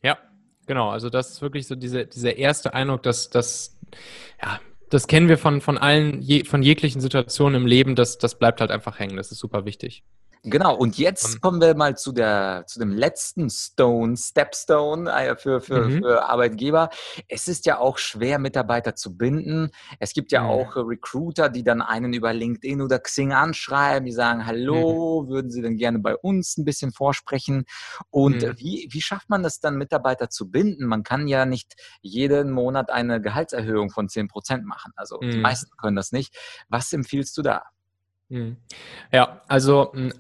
Ja, 0.03 0.17
genau. 0.67 0.89
Also, 0.89 1.11
das 1.11 1.33
ist 1.33 1.43
wirklich 1.43 1.67
so 1.67 1.75
diese, 1.75 2.07
dieser 2.07 2.35
erste 2.35 2.73
Eindruck, 2.73 3.03
dass 3.03 3.29
das, 3.29 3.77
ja, 4.43 4.59
das 4.89 5.07
kennen 5.07 5.29
wir 5.29 5.37
von, 5.37 5.61
von 5.61 5.77
allen, 5.77 6.23
je, 6.23 6.45
von 6.45 6.63
jeglichen 6.63 7.03
Situationen 7.03 7.61
im 7.61 7.67
Leben, 7.67 7.95
das, 7.95 8.17
das 8.17 8.39
bleibt 8.39 8.63
halt 8.63 8.71
einfach 8.71 8.99
hängen. 8.99 9.19
Das 9.19 9.31
ist 9.33 9.39
super 9.39 9.67
wichtig. 9.67 10.03
Genau, 10.49 10.77
und 10.77 10.97
jetzt 10.97 11.41
kommen 11.41 11.61
wir 11.61 11.75
mal 11.75 11.97
zu, 11.97 12.13
der, 12.13 12.63
zu 12.69 12.79
dem 12.79 12.93
letzten 12.93 13.51
Stone, 13.51 14.17
Stepstone 14.17 15.11
äh, 15.11 15.37
für, 15.37 15.61
für, 15.61 15.89
mhm. 15.89 15.99
für 15.99 16.29
Arbeitgeber. 16.29 16.89
Es 17.27 17.49
ist 17.49 17.67
ja 17.67 17.79
auch 17.79 17.99
schwer, 17.99 18.39
Mitarbeiter 18.39 18.95
zu 18.95 19.17
binden. 19.17 19.71
Es 19.99 20.13
gibt 20.13 20.31
ja 20.31 20.43
mhm. 20.43 20.51
auch 20.51 20.77
Recruiter, 20.77 21.49
die 21.49 21.65
dann 21.65 21.83
einen 21.83 22.13
über 22.13 22.33
LinkedIn 22.33 22.81
oder 22.81 23.01
Xing 23.01 23.33
anschreiben, 23.33 24.07
die 24.07 24.13
sagen, 24.13 24.47
hallo, 24.47 25.25
mhm. 25.25 25.29
würden 25.29 25.51
Sie 25.51 25.63
denn 25.63 25.77
gerne 25.77 25.99
bei 25.99 26.15
uns 26.15 26.57
ein 26.57 26.65
bisschen 26.65 26.93
vorsprechen? 26.93 27.65
Und 28.11 28.43
mhm. 28.43 28.55
wie, 28.57 28.89
wie 28.91 29.03
schafft 29.03 29.29
man 29.29 29.43
das 29.43 29.59
dann, 29.59 29.77
Mitarbeiter 29.77 30.31
zu 30.31 30.49
binden? 30.49 30.87
Man 30.87 31.03
kann 31.03 31.27
ja 31.27 31.45
nicht 31.45 31.75
jeden 32.03 32.53
Monat 32.53 32.91
eine 32.91 33.21
Gehaltserhöhung 33.21 33.91
von 33.91 34.09
10 34.09 34.29
Prozent 34.29 34.65
machen. 34.65 34.93
Also 34.95 35.19
die 35.19 35.37
mhm. 35.39 35.43
meisten 35.43 35.71
können 35.77 35.97
das 35.97 36.13
nicht. 36.13 36.37
Was 36.69 36.93
empfiehlst 36.93 37.37
du 37.37 37.43
da? 37.43 37.65
Hm. 38.31 38.57
Ja, 39.12 39.43
also 39.47 39.93
hm, 39.93 40.12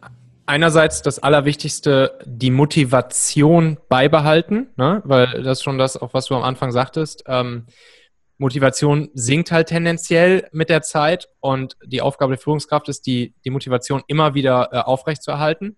einerseits 0.46 1.02
das 1.02 1.18
Allerwichtigste, 1.18 2.18
die 2.24 2.50
Motivation 2.50 3.78
beibehalten, 3.88 4.68
ne? 4.76 5.02
weil 5.04 5.42
das 5.42 5.62
schon 5.62 5.78
das, 5.78 5.96
auch 5.96 6.14
was 6.14 6.26
du 6.26 6.34
am 6.34 6.42
Anfang 6.42 6.70
sagtest. 6.70 7.24
Ähm, 7.26 7.66
Motivation 8.38 9.08
sinkt 9.14 9.50
halt 9.50 9.68
tendenziell 9.68 10.48
mit 10.52 10.68
der 10.68 10.82
Zeit 10.82 11.28
und 11.40 11.76
die 11.84 12.02
Aufgabe 12.02 12.32
der 12.32 12.38
Führungskraft 12.38 12.88
ist, 12.88 13.06
die, 13.06 13.34
die 13.44 13.50
Motivation 13.50 14.02
immer 14.06 14.34
wieder 14.34 14.68
äh, 14.72 14.78
aufrechtzuerhalten. 14.78 15.76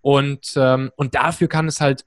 Und, 0.00 0.54
ähm, 0.56 0.90
und 0.96 1.14
dafür 1.14 1.48
kann 1.48 1.68
es 1.68 1.80
halt 1.80 2.04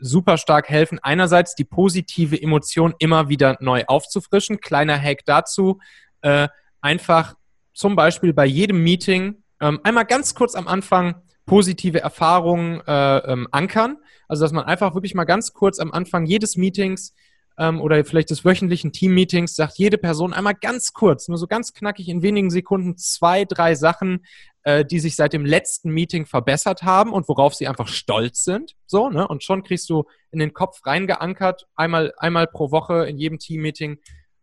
super 0.00 0.38
stark 0.38 0.68
helfen, 0.68 0.98
einerseits 1.02 1.54
die 1.54 1.64
positive 1.64 2.40
Emotion 2.40 2.94
immer 2.98 3.28
wieder 3.28 3.58
neu 3.60 3.84
aufzufrischen. 3.86 4.60
Kleiner 4.60 4.98
Hack 4.98 5.24
dazu, 5.26 5.78
äh, 6.22 6.48
einfach 6.80 7.34
zum 7.72 7.96
Beispiel 7.96 8.32
bei 8.32 8.46
jedem 8.46 8.82
Meeting 8.82 9.42
ähm, 9.60 9.80
einmal 9.84 10.04
ganz 10.04 10.34
kurz 10.34 10.54
am 10.54 10.68
Anfang 10.68 11.16
positive 11.46 12.00
Erfahrungen 12.00 12.80
äh, 12.86 13.18
ähm, 13.18 13.48
ankern. 13.50 13.96
Also 14.28 14.44
dass 14.44 14.52
man 14.52 14.64
einfach 14.64 14.94
wirklich 14.94 15.14
mal 15.14 15.24
ganz 15.24 15.52
kurz 15.52 15.78
am 15.80 15.92
Anfang 15.92 16.26
jedes 16.26 16.56
Meetings 16.56 17.14
ähm, 17.58 17.80
oder 17.80 18.04
vielleicht 18.04 18.30
des 18.30 18.44
wöchentlichen 18.44 18.92
Team-Meetings 18.92 19.56
sagt 19.56 19.76
jede 19.78 19.98
Person 19.98 20.32
einmal 20.32 20.54
ganz 20.54 20.92
kurz, 20.92 21.28
nur 21.28 21.38
so 21.38 21.46
ganz 21.46 21.74
knackig 21.74 22.08
in 22.08 22.22
wenigen 22.22 22.50
Sekunden 22.50 22.96
zwei, 22.96 23.44
drei 23.44 23.74
Sachen, 23.74 24.24
äh, 24.62 24.84
die 24.84 25.00
sich 25.00 25.16
seit 25.16 25.32
dem 25.32 25.44
letzten 25.44 25.90
Meeting 25.90 26.26
verbessert 26.26 26.82
haben 26.82 27.12
und 27.12 27.28
worauf 27.28 27.54
sie 27.54 27.66
einfach 27.66 27.88
stolz 27.88 28.44
sind. 28.44 28.76
So, 28.86 29.10
ne? 29.10 29.26
Und 29.26 29.42
schon 29.42 29.62
kriegst 29.62 29.90
du 29.90 30.04
in 30.30 30.38
den 30.38 30.54
Kopf 30.54 30.86
reingeankert, 30.86 31.66
einmal, 31.74 32.12
einmal 32.16 32.46
pro 32.46 32.70
Woche 32.70 33.06
in 33.06 33.18
jedem 33.18 33.38
Team-Meeting 33.38 33.98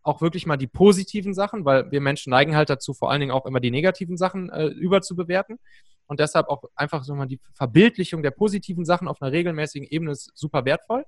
auch 0.08 0.20
wirklich 0.20 0.46
mal 0.46 0.56
die 0.56 0.66
positiven 0.66 1.34
Sachen, 1.34 1.64
weil 1.64 1.90
wir 1.90 2.00
Menschen 2.00 2.30
neigen 2.30 2.56
halt 2.56 2.70
dazu, 2.70 2.94
vor 2.94 3.10
allen 3.10 3.20
Dingen 3.20 3.32
auch 3.32 3.46
immer 3.46 3.60
die 3.60 3.70
negativen 3.70 4.16
Sachen 4.16 4.50
äh, 4.50 4.66
überzubewerten. 4.66 5.58
Und 6.06 6.20
deshalb 6.20 6.48
auch 6.48 6.64
einfach 6.74 7.04
so 7.04 7.14
mal 7.14 7.26
die 7.26 7.40
Verbildlichung 7.52 8.22
der 8.22 8.30
positiven 8.30 8.84
Sachen 8.86 9.06
auf 9.06 9.20
einer 9.20 9.30
regelmäßigen 9.30 9.86
Ebene 9.88 10.12
ist 10.12 10.32
super 10.34 10.64
wertvoll. 10.64 11.04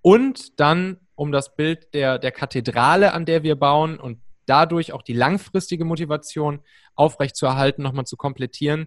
Und 0.00 0.58
dann, 0.58 1.00
um 1.14 1.32
das 1.32 1.54
Bild 1.54 1.92
der, 1.92 2.18
der 2.18 2.32
Kathedrale, 2.32 3.12
an 3.12 3.26
der 3.26 3.42
wir 3.42 3.56
bauen 3.56 4.00
und 4.00 4.22
dadurch 4.46 4.92
auch 4.92 5.02
die 5.02 5.12
langfristige 5.12 5.84
Motivation 5.84 6.60
aufrechtzuerhalten, 6.94 7.82
nochmal 7.82 8.06
zu 8.06 8.16
komplettieren, 8.16 8.86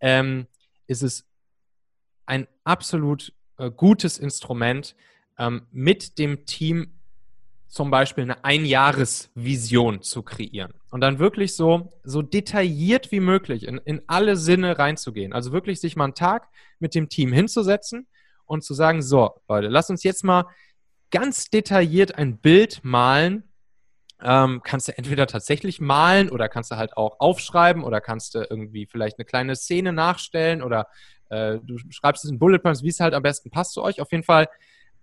ähm, 0.00 0.46
ist 0.86 1.02
es 1.02 1.26
ein 2.24 2.46
absolut 2.64 3.34
äh, 3.58 3.70
gutes 3.70 4.18
Instrument, 4.18 4.96
ähm, 5.38 5.66
mit 5.70 6.18
dem 6.18 6.46
Team 6.46 7.01
zum 7.72 7.90
Beispiel 7.90 8.24
eine 8.24 8.44
Einjahresvision 8.44 10.02
zu 10.02 10.22
kreieren 10.22 10.74
und 10.90 11.00
dann 11.00 11.18
wirklich 11.18 11.56
so, 11.56 11.90
so 12.04 12.20
detailliert 12.20 13.10
wie 13.12 13.20
möglich 13.20 13.66
in, 13.66 13.78
in 13.78 14.02
alle 14.08 14.36
Sinne 14.36 14.78
reinzugehen. 14.78 15.32
Also 15.32 15.52
wirklich 15.52 15.80
sich 15.80 15.96
mal 15.96 16.04
einen 16.04 16.14
Tag 16.14 16.48
mit 16.80 16.94
dem 16.94 17.08
Team 17.08 17.32
hinzusetzen 17.32 18.06
und 18.44 18.62
zu 18.62 18.74
sagen, 18.74 19.00
so, 19.00 19.40
Leute, 19.48 19.68
lass 19.68 19.88
uns 19.88 20.02
jetzt 20.02 20.22
mal 20.22 20.44
ganz 21.10 21.48
detailliert 21.48 22.18
ein 22.18 22.36
Bild 22.36 22.80
malen. 22.82 23.44
Ähm, 24.20 24.60
kannst 24.62 24.88
du 24.88 24.98
entweder 24.98 25.26
tatsächlich 25.26 25.80
malen 25.80 26.28
oder 26.28 26.50
kannst 26.50 26.72
du 26.72 26.76
halt 26.76 26.98
auch 26.98 27.20
aufschreiben 27.20 27.84
oder 27.84 28.02
kannst 28.02 28.34
du 28.34 28.46
irgendwie 28.50 28.84
vielleicht 28.84 29.18
eine 29.18 29.24
kleine 29.24 29.56
Szene 29.56 29.94
nachstellen 29.94 30.62
oder 30.62 30.88
äh, 31.30 31.58
du 31.62 31.78
schreibst 31.88 32.26
es 32.26 32.30
in 32.30 32.38
Bullet 32.38 32.58
Points, 32.58 32.82
wie 32.82 32.88
es 32.88 33.00
halt 33.00 33.14
am 33.14 33.22
besten 33.22 33.50
passt 33.50 33.72
zu 33.72 33.82
euch. 33.82 34.02
Auf 34.02 34.12
jeden 34.12 34.24
Fall 34.24 34.46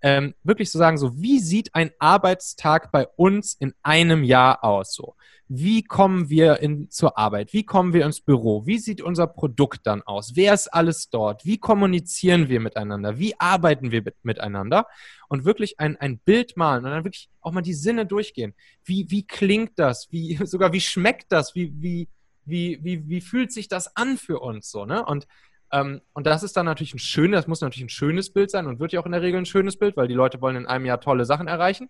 ähm, 0.01 0.33
wirklich 0.43 0.69
zu 0.69 0.77
sagen, 0.77 0.97
so 0.97 1.21
wie 1.21 1.39
sieht 1.39 1.75
ein 1.75 1.91
Arbeitstag 1.99 2.91
bei 2.91 3.07
uns 3.15 3.53
in 3.53 3.73
einem 3.83 4.23
Jahr 4.23 4.63
aus? 4.63 4.93
So, 4.93 5.15
wie 5.47 5.83
kommen 5.83 6.29
wir 6.29 6.59
in, 6.59 6.91
zur 6.91 7.17
Arbeit? 7.17 7.53
Wie 7.53 7.63
kommen 7.63 7.91
wir 7.91 8.05
ins 8.05 8.21
Büro? 8.21 8.67
Wie 8.67 8.77
sieht 8.77 9.01
unser 9.01 9.25
Produkt 9.25 9.87
dann 9.87 10.03
aus? 10.03 10.35
Wer 10.35 10.53
ist 10.53 10.67
alles 10.67 11.09
dort? 11.09 11.43
Wie 11.43 11.57
kommunizieren 11.57 12.49
wir 12.49 12.59
miteinander? 12.59 13.17
Wie 13.17 13.33
arbeiten 13.39 13.91
wir 13.91 14.03
mit, 14.03 14.15
miteinander? 14.21 14.85
Und 15.27 15.45
wirklich 15.45 15.79
ein, 15.79 15.97
ein 15.97 16.19
Bild 16.19 16.55
malen 16.55 16.85
und 16.85 16.91
dann 16.91 17.03
wirklich 17.03 17.29
auch 17.41 17.51
mal 17.51 17.61
die 17.61 17.73
Sinne 17.73 18.05
durchgehen. 18.05 18.53
Wie, 18.85 19.09
wie 19.09 19.25
klingt 19.25 19.77
das? 19.77 20.07
Wie, 20.11 20.37
sogar 20.45 20.71
wie 20.71 20.81
schmeckt 20.81 21.31
das? 21.31 21.55
Wie, 21.55 21.73
wie, 21.81 22.07
wie, 22.45 22.79
wie, 22.83 23.09
wie 23.09 23.21
fühlt 23.21 23.51
sich 23.51 23.67
das 23.67 23.95
an 23.95 24.17
für 24.17 24.39
uns 24.39 24.69
so, 24.69 24.85
ne? 24.85 25.03
Und 25.03 25.27
ähm, 25.71 26.01
und 26.13 26.25
das 26.25 26.43
ist 26.43 26.57
dann 26.57 26.65
natürlich 26.65 26.93
ein 26.93 26.99
schönes, 26.99 27.39
das 27.39 27.47
muss 27.47 27.61
natürlich 27.61 27.85
ein 27.85 27.89
schönes 27.89 28.31
Bild 28.31 28.49
sein 28.51 28.67
und 28.67 28.79
wird 28.79 28.91
ja 28.91 28.99
auch 28.99 29.05
in 29.05 29.11
der 29.11 29.21
Regel 29.21 29.39
ein 29.39 29.45
schönes 29.45 29.77
Bild, 29.77 29.97
weil 29.97 30.07
die 30.07 30.13
Leute 30.13 30.41
wollen 30.41 30.55
in 30.55 30.65
einem 30.65 30.85
Jahr 30.85 30.99
tolle 30.99 31.25
Sachen 31.25 31.47
erreichen. 31.47 31.89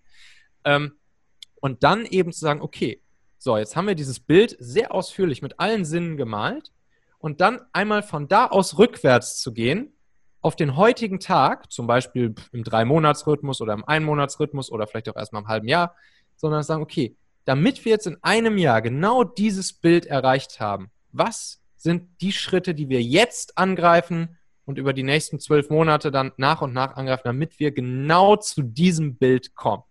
Ähm, 0.64 0.92
und 1.60 1.82
dann 1.82 2.06
eben 2.06 2.32
zu 2.32 2.40
sagen, 2.40 2.60
okay, 2.62 3.02
so, 3.38 3.56
jetzt 3.56 3.76
haben 3.76 3.86
wir 3.86 3.94
dieses 3.94 4.20
Bild 4.20 4.56
sehr 4.58 4.92
ausführlich 4.92 5.40
mit 5.40 5.58
allen 5.60 5.84
Sinnen 5.84 6.16
gemalt 6.16 6.72
und 7.18 7.40
dann 7.40 7.60
einmal 7.72 8.02
von 8.02 8.28
da 8.28 8.46
aus 8.46 8.78
rückwärts 8.78 9.40
zu 9.40 9.52
gehen 9.52 9.92
auf 10.42 10.56
den 10.56 10.76
heutigen 10.76 11.20
Tag, 11.20 11.70
zum 11.70 11.86
Beispiel 11.86 12.34
im 12.52 12.64
Drei-Monats-Rhythmus 12.64 13.60
oder 13.60 13.74
im 13.74 13.84
Ein-Monats-Rhythmus 13.84 14.70
oder 14.70 14.86
vielleicht 14.86 15.08
auch 15.08 15.16
erstmal 15.16 15.42
im 15.42 15.48
halben 15.48 15.68
Jahr, 15.68 15.94
sondern 16.36 16.62
sagen, 16.62 16.82
okay, 16.82 17.16
damit 17.44 17.84
wir 17.84 17.92
jetzt 17.92 18.06
in 18.06 18.16
einem 18.22 18.56
Jahr 18.58 18.80
genau 18.80 19.24
dieses 19.24 19.72
Bild 19.72 20.06
erreicht 20.06 20.60
haben, 20.60 20.90
was 21.12 21.59
sind 21.80 22.20
die 22.20 22.32
Schritte, 22.32 22.74
die 22.74 22.90
wir 22.90 23.02
jetzt 23.02 23.56
angreifen 23.56 24.36
und 24.66 24.76
über 24.76 24.92
die 24.92 25.02
nächsten 25.02 25.40
zwölf 25.40 25.70
Monate 25.70 26.10
dann 26.10 26.32
nach 26.36 26.60
und 26.60 26.74
nach 26.74 26.96
angreifen, 26.96 27.22
damit 27.24 27.58
wir 27.58 27.72
genau 27.72 28.36
zu 28.36 28.62
diesem 28.62 29.16
Bild 29.16 29.54
kommen. 29.54 29.82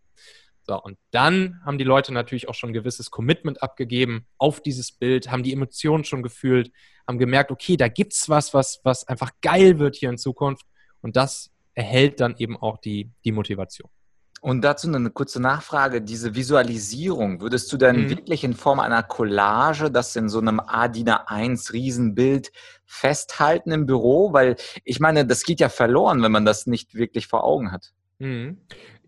So, 0.67 0.79
und 0.79 0.99
dann 1.09 1.59
haben 1.65 1.79
die 1.79 1.83
Leute 1.83 2.13
natürlich 2.13 2.47
auch 2.47 2.53
schon 2.53 2.69
ein 2.69 2.73
gewisses 2.73 3.09
Commitment 3.09 3.63
abgegeben 3.63 4.27
auf 4.37 4.61
dieses 4.61 4.91
Bild, 4.91 5.31
haben 5.31 5.41
die 5.41 5.51
Emotionen 5.51 6.03
schon 6.03 6.21
gefühlt, 6.21 6.71
haben 7.07 7.17
gemerkt, 7.17 7.49
okay, 7.49 7.75
da 7.75 7.87
gibt 7.87 8.13
es 8.13 8.29
was, 8.29 8.53
was, 8.53 8.79
was 8.83 9.07
einfach 9.07 9.31
geil 9.41 9.79
wird 9.79 9.95
hier 9.95 10.11
in 10.11 10.19
Zukunft. 10.19 10.67
Und 11.01 11.15
das 11.15 11.49
erhält 11.73 12.19
dann 12.19 12.35
eben 12.37 12.55
auch 12.55 12.77
die, 12.77 13.09
die 13.25 13.31
Motivation. 13.31 13.89
Und 14.41 14.61
dazu 14.61 14.87
eine 14.87 15.09
kurze 15.09 15.41
Nachfrage. 15.41 16.01
Diese 16.01 16.35
Visualisierung, 16.35 17.41
würdest 17.41 17.71
du 17.71 17.77
denn 17.77 18.03
mhm. 18.03 18.09
wirklich 18.09 18.43
in 18.43 18.53
Form 18.53 18.79
einer 18.79 19.03
Collage 19.03 19.91
das 19.91 20.15
in 20.15 20.29
so 20.29 20.39
einem 20.39 20.59
ADIN 20.59 21.09
A1 21.09 21.73
Riesenbild 21.73 22.51
festhalten 22.85 23.71
im 23.71 23.85
Büro? 23.85 24.31
Weil 24.33 24.55
ich 24.85 24.99
meine, 24.99 25.25
das 25.25 25.43
geht 25.43 25.59
ja 25.59 25.69
verloren, 25.69 26.23
wenn 26.23 26.31
man 26.31 26.45
das 26.45 26.67
nicht 26.67 26.95
wirklich 26.95 27.27
vor 27.27 27.43
Augen 27.43 27.71
hat. 27.71 27.91
Mhm. 28.19 28.57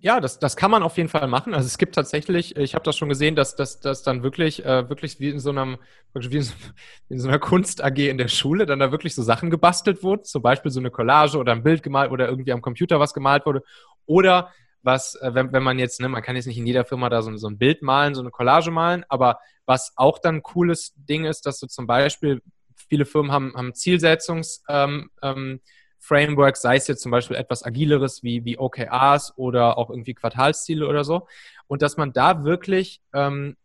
Ja, 0.04 0.20
das, 0.20 0.40
das 0.40 0.56
kann 0.56 0.72
man 0.72 0.82
auf 0.82 0.98
jeden 0.98 1.10
Fall 1.10 1.28
machen. 1.28 1.54
Also 1.54 1.68
es 1.68 1.78
gibt 1.78 1.94
tatsächlich, 1.94 2.56
ich 2.56 2.74
habe 2.74 2.84
das 2.84 2.98
schon 2.98 3.08
gesehen, 3.08 3.36
dass 3.36 3.56
das 3.56 4.02
dann 4.02 4.24
wirklich, 4.24 4.66
äh, 4.66 4.90
wirklich 4.90 5.20
wie 5.20 5.30
in 5.30 5.40
so 5.40 5.52
einem, 5.52 5.78
wie 6.16 6.38
in 6.38 6.42
so, 6.42 6.56
in 7.10 7.20
so 7.20 7.28
einer 7.28 7.38
Kunst 7.38 7.84
AG 7.84 7.98
in 7.98 8.18
der 8.18 8.28
Schule, 8.28 8.66
dann 8.66 8.80
da 8.80 8.92
wirklich 8.92 9.14
so 9.14 9.22
Sachen 9.22 9.52
gebastelt 9.52 10.02
wurden, 10.02 10.24
zum 10.24 10.42
Beispiel 10.42 10.72
so 10.72 10.80
eine 10.80 10.90
Collage 10.90 11.38
oder 11.38 11.52
ein 11.52 11.62
Bild 11.62 11.84
gemalt 11.84 12.12
oder 12.12 12.28
irgendwie 12.28 12.52
am 12.52 12.64
Computer 12.64 13.00
was 13.00 13.14
gemalt 13.14 13.46
wurde. 13.46 13.62
Oder 14.08 14.52
was, 14.84 15.16
äh, 15.16 15.34
wenn, 15.34 15.52
wenn 15.54 15.64
man 15.64 15.80
jetzt, 15.80 16.00
ne, 16.00 16.10
man 16.10 16.22
kann 16.22 16.36
jetzt 16.36 16.48
nicht 16.48 16.58
in 16.58 16.66
jeder 16.68 16.86
Firma 16.86 17.10
da 17.10 17.22
so, 17.22 17.36
so 17.38 17.48
ein 17.48 17.58
Bild 17.58 17.82
malen, 17.82 18.16
so 18.16 18.22
eine 18.22 18.32
Collage 18.32 18.72
malen, 18.72 19.06
aber 19.10 19.40
was 19.66 19.94
auch 19.96 20.20
dann 20.20 20.36
ein 20.36 20.44
cooles 20.44 20.94
Ding 20.96 21.26
ist, 21.26 21.46
dass 21.46 21.60
du 21.60 21.68
zum 21.68 21.88
Beispiel, 21.88 22.42
viele 22.76 23.06
Firmen 23.06 23.32
haben, 23.32 23.54
haben 23.56 23.72
Zielsetzungs- 23.72 24.62
ähm, 24.68 25.10
ähm, 25.22 25.62
sei 26.00 26.76
es 26.76 26.88
jetzt 26.88 27.02
zum 27.02 27.12
Beispiel 27.12 27.38
etwas 27.38 27.64
agileres 27.64 28.24
wie, 28.24 28.44
wie 28.44 28.58
OKRs 28.58 29.38
oder 29.38 29.78
auch 29.78 29.90
irgendwie 29.92 30.16
Quartalsziele 30.16 30.88
oder 30.88 31.04
so. 31.04 31.28
Und 31.68 31.84
dass 31.84 31.96
man 31.96 32.12
da 32.12 32.44
wirklich 32.44 33.02
ähm, 33.14 33.56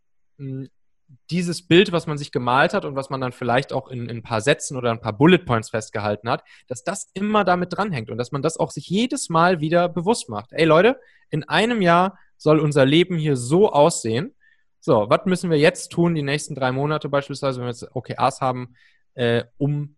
dieses 1.30 1.66
Bild, 1.66 1.92
was 1.92 2.06
man 2.06 2.18
sich 2.18 2.32
gemalt 2.32 2.74
hat 2.74 2.84
und 2.84 2.96
was 2.96 3.10
man 3.10 3.20
dann 3.20 3.32
vielleicht 3.32 3.72
auch 3.72 3.88
in, 3.88 4.08
in, 4.08 4.18
ein 4.18 4.22
paar 4.22 4.40
Sätzen 4.40 4.76
oder 4.76 4.90
ein 4.90 5.00
paar 5.00 5.12
Bullet 5.12 5.38
Points 5.38 5.70
festgehalten 5.70 6.28
hat, 6.28 6.44
dass 6.68 6.84
das 6.84 7.10
immer 7.14 7.44
damit 7.44 7.76
dranhängt 7.76 8.10
und 8.10 8.18
dass 8.18 8.32
man 8.32 8.42
das 8.42 8.56
auch 8.56 8.70
sich 8.70 8.88
jedes 8.88 9.28
Mal 9.28 9.60
wieder 9.60 9.88
bewusst 9.88 10.28
macht. 10.28 10.52
Ey 10.52 10.64
Leute, 10.64 11.00
in 11.30 11.44
einem 11.44 11.82
Jahr 11.82 12.18
soll 12.36 12.58
unser 12.58 12.84
Leben 12.84 13.16
hier 13.18 13.36
so 13.36 13.72
aussehen. 13.72 14.34
So, 14.80 15.06
was 15.08 15.26
müssen 15.26 15.50
wir 15.50 15.58
jetzt 15.58 15.90
tun, 15.90 16.14
die 16.14 16.22
nächsten 16.22 16.54
drei 16.54 16.70
Monate 16.70 17.08
beispielsweise, 17.08 17.58
wenn 17.58 17.66
wir 17.66 17.72
jetzt 17.72 17.94
OKRs 17.94 18.40
haben, 18.40 18.74
äh, 19.14 19.44
um 19.58 19.96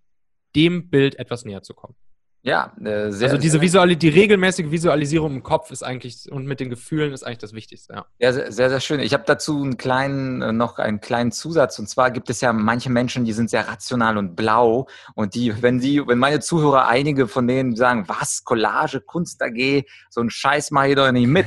dem 0.54 0.88
Bild 0.88 1.18
etwas 1.18 1.44
näher 1.44 1.62
zu 1.62 1.74
kommen? 1.74 1.94
Ja, 2.42 2.72
äh, 2.81 3.11
sehr, 3.11 3.31
Also 3.31 3.40
diese 3.40 3.61
Visual 3.61 3.96
die 3.96 4.09
regelmäßige 4.09 4.70
Visualisierung 4.70 5.35
im 5.35 5.42
Kopf 5.42 5.72
ist 5.72 5.83
eigentlich 5.83 6.31
und 6.31 6.46
mit 6.46 6.61
den 6.61 6.70
Gefühlen 6.70 7.12
ist 7.12 7.24
eigentlich 7.24 7.38
das 7.38 7.53
Wichtigste, 7.53 7.94
ja. 7.94 8.07
Ja, 8.18 8.33
sehr, 8.33 8.53
sehr, 8.53 8.70
sehr 8.70 8.81
schön. 8.81 9.01
Ich 9.01 9.12
habe 9.12 9.24
dazu 9.27 9.61
einen 9.61 9.77
kleinen, 9.77 10.40
äh, 10.42 10.53
noch 10.53 10.79
einen 10.79 11.01
kleinen 11.01 11.33
Zusatz. 11.33 11.79
Und 11.79 11.88
zwar 11.88 12.12
gibt 12.12 12.31
es 12.31 12.40
ja 12.40 12.53
manche 12.53 12.90
Menschen, 12.90 13.24
die 13.24 13.33
sind 13.33 13.51
sehr 13.51 13.66
rational 13.66 14.16
und 14.18 14.37
blau. 14.37 14.87
Und 15.14 15.35
die, 15.35 15.62
wenn 15.62 15.81
die, 15.81 16.07
wenn 16.07 16.18
meine 16.18 16.38
Zuhörer, 16.38 16.87
einige 16.87 17.27
von 17.27 17.48
denen 17.48 17.74
sagen, 17.74 18.05
was, 18.07 18.44
Collage, 18.44 19.01
Kunst 19.01 19.42
AG, 19.42 19.85
so 20.09 20.20
ein 20.20 20.31
Scheiß 20.31 20.70
mache 20.70 20.90
ich 20.90 20.94
doch 20.94 21.11
nicht 21.11 21.27
mit. 21.27 21.46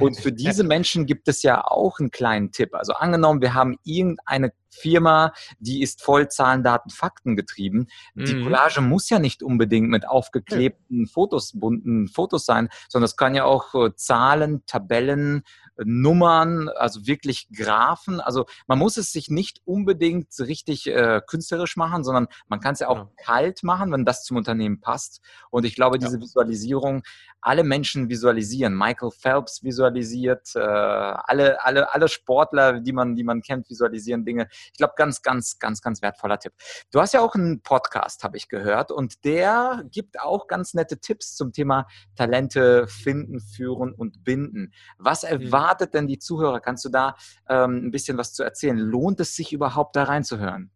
Und 0.00 0.18
für 0.18 0.32
diese 0.32 0.64
Menschen 0.64 1.06
gibt 1.06 1.28
es 1.28 1.42
ja 1.44 1.64
auch 1.64 2.00
einen 2.00 2.10
kleinen 2.10 2.50
Tipp. 2.50 2.74
Also 2.74 2.94
angenommen, 2.94 3.40
wir 3.40 3.54
haben 3.54 3.76
irgendeine 3.84 4.52
Firma, 4.74 5.32
die 5.58 5.82
ist 5.82 6.02
voll 6.02 6.28
Zahlen, 6.28 6.62
Daten, 6.62 6.90
Fakten 6.90 7.36
getrieben. 7.36 7.86
Mhm. 8.14 8.24
Die 8.24 8.42
Collage 8.42 8.80
muss 8.80 9.08
ja 9.10 9.18
nicht 9.18 9.42
unbedingt 9.42 9.88
mit 9.88 10.08
aufgeklebten 10.08 11.06
Fotos, 11.06 11.52
bunten 11.54 12.08
Fotos 12.08 12.44
sein, 12.44 12.68
sondern 12.88 13.06
es 13.06 13.16
kann 13.16 13.34
ja 13.34 13.44
auch 13.44 13.74
äh, 13.74 13.94
Zahlen, 13.94 14.64
Tabellen, 14.66 15.42
Nummern, 15.82 16.68
also 16.68 17.06
wirklich 17.06 17.48
Graphen. 17.54 18.20
Also 18.20 18.46
man 18.66 18.78
muss 18.78 18.96
es 18.96 19.12
sich 19.12 19.28
nicht 19.28 19.60
unbedingt 19.64 20.28
richtig 20.38 20.86
äh, 20.86 21.20
künstlerisch 21.26 21.76
machen, 21.76 22.04
sondern 22.04 22.28
man 22.48 22.60
kann 22.60 22.74
es 22.74 22.80
ja 22.80 22.88
auch 22.88 22.98
ja. 22.98 23.10
kalt 23.16 23.62
machen, 23.62 23.92
wenn 23.92 24.04
das 24.04 24.24
zum 24.24 24.36
Unternehmen 24.36 24.80
passt. 24.80 25.20
Und 25.50 25.64
ich 25.64 25.74
glaube, 25.74 25.98
diese 25.98 26.16
ja. 26.16 26.22
Visualisierung, 26.22 27.02
alle 27.40 27.64
Menschen 27.64 28.08
visualisieren. 28.08 28.74
Michael 28.76 29.10
Phelps 29.10 29.62
visualisiert, 29.62 30.54
äh, 30.54 30.60
alle, 30.60 31.62
alle, 31.64 31.92
alle 31.92 32.08
Sportler, 32.08 32.80
die 32.80 32.92
man, 32.92 33.16
die 33.16 33.24
man 33.24 33.42
kennt, 33.42 33.68
visualisieren 33.68 34.24
Dinge. 34.24 34.48
Ich 34.72 34.78
glaube, 34.78 34.94
ganz, 34.96 35.22
ganz, 35.22 35.58
ganz, 35.58 35.82
ganz 35.82 36.00
wertvoller 36.02 36.38
Tipp. 36.38 36.52
Du 36.90 37.00
hast 37.00 37.12
ja 37.14 37.20
auch 37.20 37.34
einen 37.34 37.60
Podcast, 37.60 38.24
habe 38.24 38.36
ich 38.36 38.48
gehört, 38.48 38.90
und 38.90 39.24
der 39.24 39.84
gibt 39.90 40.20
auch 40.20 40.46
ganz 40.46 40.74
nette 40.74 40.98
Tipps 40.98 41.34
zum 41.34 41.52
Thema 41.52 41.86
Talente 42.16 42.86
finden, 42.86 43.40
führen 43.40 43.92
und 43.92 44.24
binden. 44.24 44.72
Was 44.98 45.22
mhm. 45.22 45.28
erwartet 45.28 45.63
erwartet 45.64 45.94
denn 45.94 46.06
die 46.06 46.18
Zuhörer? 46.18 46.60
Kannst 46.60 46.84
du 46.84 46.88
da 46.88 47.16
ähm, 47.48 47.86
ein 47.86 47.90
bisschen 47.90 48.18
was 48.18 48.32
zu 48.32 48.42
erzählen? 48.42 48.78
Lohnt 48.78 49.20
es 49.20 49.34
sich 49.34 49.52
überhaupt 49.52 49.96
da 49.96 50.04
reinzuhören? 50.04 50.70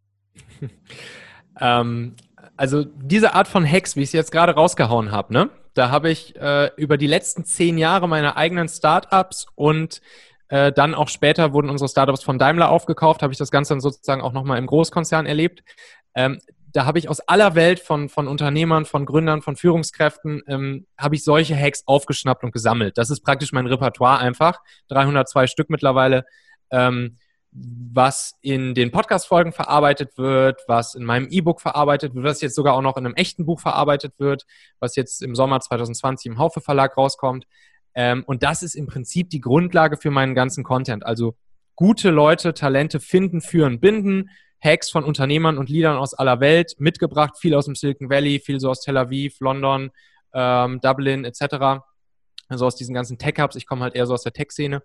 ähm, 1.61 2.15
also 2.57 2.85
diese 2.85 3.35
Art 3.35 3.49
von 3.49 3.71
Hacks, 3.71 3.97
wie 3.97 4.01
ich 4.01 4.09
es 4.09 4.13
jetzt 4.13 4.33
gerade 4.33 4.55
rausgehauen 4.55 5.13
habe, 5.13 5.33
ne? 5.33 5.51
da 5.75 5.91
habe 5.91 6.11
ich 6.11 6.35
äh, 6.37 6.71
über 6.77 6.97
die 6.97 7.07
letzten 7.07 7.45
zehn 7.45 7.79
Jahre 7.79 8.09
meine 8.09 8.37
eigenen 8.37 8.69
Startups 8.69 9.47
und 9.55 10.01
äh, 10.49 10.73
dann 10.73 10.95
auch 10.95 11.09
später 11.09 11.53
wurden 11.53 11.71
unsere 11.71 11.89
Startups 11.89 12.25
von 12.25 12.39
Daimler 12.39 12.71
aufgekauft, 12.71 13.23
habe 13.23 13.33
ich 13.33 13.39
das 13.39 13.51
Ganze 13.51 13.75
dann 13.75 13.81
sozusagen 13.81 14.23
auch 14.23 14.33
nochmal 14.33 14.59
im 14.59 14.67
Großkonzern 14.67 15.27
erlebt. 15.27 15.63
Ähm, 16.15 16.41
da 16.73 16.85
habe 16.85 16.99
ich 16.99 17.09
aus 17.09 17.21
aller 17.21 17.55
Welt 17.55 17.81
von, 17.81 18.09
von 18.09 18.29
Unternehmern, 18.29 18.85
von 18.85 19.07
Gründern, 19.07 19.43
von 19.43 19.57
Führungskräften, 19.57 20.43
ähm, 20.47 20.87
habe 20.99 21.15
ich 21.15 21.25
solche 21.25 21.57
Hacks 21.57 21.83
aufgeschnappt 21.87 22.45
und 22.45 22.53
gesammelt. 22.53 22.99
Das 22.99 23.11
ist 23.11 23.23
praktisch 23.23 23.53
mein 23.53 23.67
Repertoire 23.67 24.19
einfach. 24.19 24.61
302 24.89 25.47
Stück 25.47 25.71
mittlerweile, 25.71 26.25
ähm, 26.71 27.17
was 27.51 28.35
in 28.43 28.75
den 28.75 28.91
Podcast-Folgen 28.91 29.53
verarbeitet 29.53 30.19
wird, 30.19 30.61
was 30.67 30.95
in 30.95 31.05
meinem 31.05 31.29
E-Book 31.31 31.61
verarbeitet 31.61 32.15
wird, 32.15 32.25
was 32.25 32.43
jetzt 32.43 32.55
sogar 32.55 32.75
auch 32.75 32.83
noch 32.83 32.97
in 32.97 33.07
einem 33.07 33.15
echten 33.15 33.47
Buch 33.47 33.61
verarbeitet 33.61 34.15
wird, 34.19 34.45
was 34.81 34.97
jetzt 34.97 35.23
im 35.23 35.35
Sommer 35.35 35.61
2020 35.61 36.33
im 36.33 36.39
Haufe 36.39 36.61
Verlag 36.61 36.97
rauskommt. 36.97 37.47
Ähm, 37.95 38.23
und 38.27 38.43
das 38.43 38.63
ist 38.63 38.75
im 38.75 38.87
Prinzip 38.87 39.31
die 39.31 39.41
Grundlage 39.41 39.97
für 39.97 40.11
meinen 40.11 40.35
ganzen 40.35 40.63
Content. 40.63 41.07
Also 41.07 41.35
gute 41.75 42.11
Leute, 42.11 42.53
Talente 42.53 43.01
finden, 43.01 43.41
führen, 43.41 43.81
binden, 43.81 44.31
Hacks 44.61 44.91
von 44.91 45.05
Unternehmern 45.05 45.59
und 45.59 45.69
Leadern 45.69 45.97
aus 45.97 46.15
aller 46.15 46.41
Welt 46.41 46.75
mitgebracht, 46.79 47.39
viel 47.39 47.55
aus 47.55 47.67
dem 47.67 47.75
Silicon 47.75 48.11
Valley, 48.11 48.41
viel 48.41 48.61
so 48.61 48.71
aus 48.71 48.81
Tel 48.81 48.97
Aviv, 48.97 49.41
London, 49.41 49.91
ähm, 50.35 50.81
Dublin 50.81 51.25
etc. 51.25 51.83
Also 52.49 52.67
aus 52.67 52.77
diesen 52.77 52.95
ganzen 52.95 53.19
Tech-Hubs. 53.19 53.57
Ich 53.57 53.67
komme 53.67 53.83
halt 53.83 53.95
eher 53.95 54.07
so 54.07 54.15
aus 54.15 54.23
der 54.23 54.33
Tech-Szene. 54.33 54.83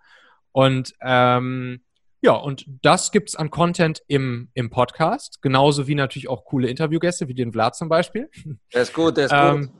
Und 0.52 0.94
ähm, 1.02 1.82
ja, 2.22 2.34
und 2.34 2.66
das 2.82 3.12
gibt 3.12 3.30
es 3.30 3.36
an 3.36 3.50
Content 3.50 4.02
im, 4.08 4.50
im 4.54 4.70
Podcast, 4.70 5.42
genauso 5.42 5.88
wie 5.88 5.96
natürlich 5.96 6.30
auch 6.30 6.46
coole 6.46 6.70
Interviewgäste, 6.70 7.28
wie 7.28 7.34
den 7.34 7.52
Vlad 7.52 7.76
zum 7.76 7.90
Beispiel. 7.90 8.30
Der 8.74 8.84
ist 8.84 8.94
gut, 8.94 9.18
der 9.18 9.26
ist 9.26 9.34
ähm, 9.34 9.72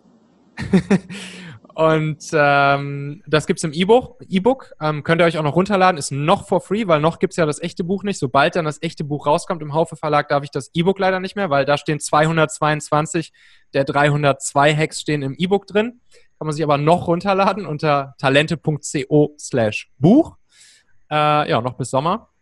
gut. 0.60 1.00
und 1.76 2.24
ähm, 2.34 3.24
das 3.26 3.48
gibt 3.48 3.60
es 3.60 3.64
im 3.64 3.74
E-Book. 3.74 4.22
E-Book 4.28 4.74
ähm, 4.80 5.04
könnt 5.04 5.22
ihr 5.22 5.26
euch 5.26 5.38
auch 5.38 5.44
noch 5.44 5.56
runterladen, 5.56 5.98
ist 5.98 6.12
noch 6.12 6.48
for 6.48 6.62
free, 6.62 6.88
weil 6.88 7.00
noch 7.00 7.20
gibt 7.20 7.34
es 7.34 7.38
ja 7.38 7.46
das 7.46 7.62
echte 7.62 7.84
Buch 7.84 8.04
nicht. 8.04 8.20
Sobald 8.20 8.56
dann 8.56 8.66
das 8.66 8.82
echte 8.82 9.04
Buch 9.04 9.26
rauskommt 9.26 9.62
im 9.62 9.74
Haufe 9.74 9.96
Verlag, 9.96 10.30
darf 10.30 10.44
ich 10.44 10.52
das 10.52 10.70
E-Book 10.74 11.00
leider 11.00 11.20
nicht 11.20 11.36
mehr, 11.36 11.50
weil 11.50 11.66
da 11.66 11.78
stehen 11.78 12.00
222 12.00 13.34
der 13.74 13.86
302 13.86 14.76
Hacks 14.76 15.02
stehen 15.02 15.24
im 15.24 15.36
E-Book 15.36 15.66
drin. 15.66 16.02
Kann 16.38 16.48
man 16.48 16.54
sich 16.54 16.64
aber 16.64 16.78
noch 16.78 17.08
runterladen 17.08 17.66
unter 17.66 18.16
talente.co 18.20 19.36
slash 19.40 19.92
Buch. 19.98 20.38
Äh, 21.10 21.50
ja, 21.50 21.62
noch 21.62 21.74
bis 21.74 21.90
Sommer. 21.90 22.33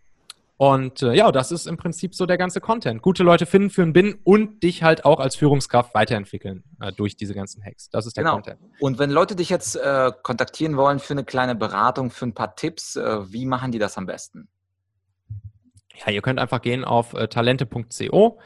Und 0.61 1.01
äh, 1.01 1.15
ja, 1.15 1.31
das 1.31 1.51
ist 1.51 1.65
im 1.65 1.75
Prinzip 1.75 2.13
so 2.13 2.27
der 2.27 2.37
ganze 2.37 2.61
Content. 2.61 3.01
Gute 3.01 3.23
Leute 3.23 3.47
finden, 3.47 3.71
für 3.71 3.81
einen 3.81 3.93
Bin 3.93 4.19
und 4.23 4.61
dich 4.61 4.83
halt 4.83 5.05
auch 5.05 5.19
als 5.19 5.35
Führungskraft 5.35 5.95
weiterentwickeln 5.95 6.63
äh, 6.79 6.91
durch 6.91 7.17
diese 7.17 7.33
ganzen 7.33 7.65
Hacks. 7.65 7.89
Das 7.89 8.05
ist 8.05 8.15
der 8.15 8.25
genau. 8.25 8.35
Content. 8.35 8.59
Und 8.79 8.99
wenn 8.99 9.09
Leute 9.09 9.35
dich 9.35 9.49
jetzt 9.49 9.75
äh, 9.75 10.11
kontaktieren 10.21 10.77
wollen 10.77 10.99
für 10.99 11.13
eine 11.13 11.23
kleine 11.23 11.55
Beratung, 11.55 12.11
für 12.11 12.27
ein 12.27 12.35
paar 12.35 12.55
Tipps, 12.55 12.95
äh, 12.95 13.33
wie 13.33 13.47
machen 13.47 13.71
die 13.71 13.79
das 13.79 13.97
am 13.97 14.05
besten? 14.05 14.49
Ja, 16.05 16.11
ihr 16.11 16.21
könnt 16.21 16.37
einfach 16.37 16.61
gehen 16.61 16.85
auf 16.85 17.15
äh, 17.15 17.27
talente.co. 17.27 18.39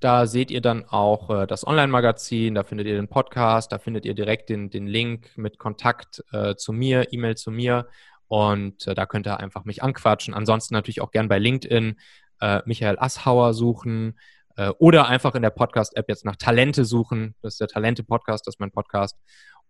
Da 0.00 0.26
seht 0.26 0.50
ihr 0.50 0.62
dann 0.62 0.86
auch 0.88 1.30
äh, 1.30 1.46
das 1.46 1.64
Online-Magazin, 1.64 2.56
da 2.56 2.64
findet 2.64 2.88
ihr 2.88 2.96
den 2.96 3.06
Podcast, 3.06 3.70
da 3.70 3.78
findet 3.78 4.04
ihr 4.06 4.14
direkt 4.14 4.48
den, 4.48 4.70
den 4.70 4.88
Link 4.88 5.30
mit 5.36 5.58
Kontakt 5.58 6.24
zu 6.56 6.72
mir, 6.72 7.12
E-Mail 7.12 7.36
zu 7.36 7.52
mir 7.52 7.86
und 8.30 8.86
äh, 8.86 8.94
da 8.94 9.06
könnt 9.06 9.26
ihr 9.26 9.40
einfach 9.40 9.64
mich 9.64 9.82
anquatschen. 9.82 10.34
Ansonsten 10.34 10.72
natürlich 10.74 11.00
auch 11.00 11.10
gern 11.10 11.28
bei 11.28 11.40
LinkedIn 11.40 11.96
äh, 12.40 12.60
Michael 12.64 12.96
Asshauer 12.96 13.54
suchen 13.54 14.16
äh, 14.56 14.68
oder 14.78 15.08
einfach 15.08 15.34
in 15.34 15.42
der 15.42 15.50
Podcast-App 15.50 16.08
jetzt 16.08 16.24
nach 16.24 16.36
Talente 16.36 16.84
suchen. 16.84 17.34
Das 17.42 17.54
ist 17.54 17.60
der 17.60 17.66
Talente-Podcast, 17.66 18.46
das 18.46 18.54
ist 18.54 18.60
mein 18.60 18.70
Podcast. 18.70 19.16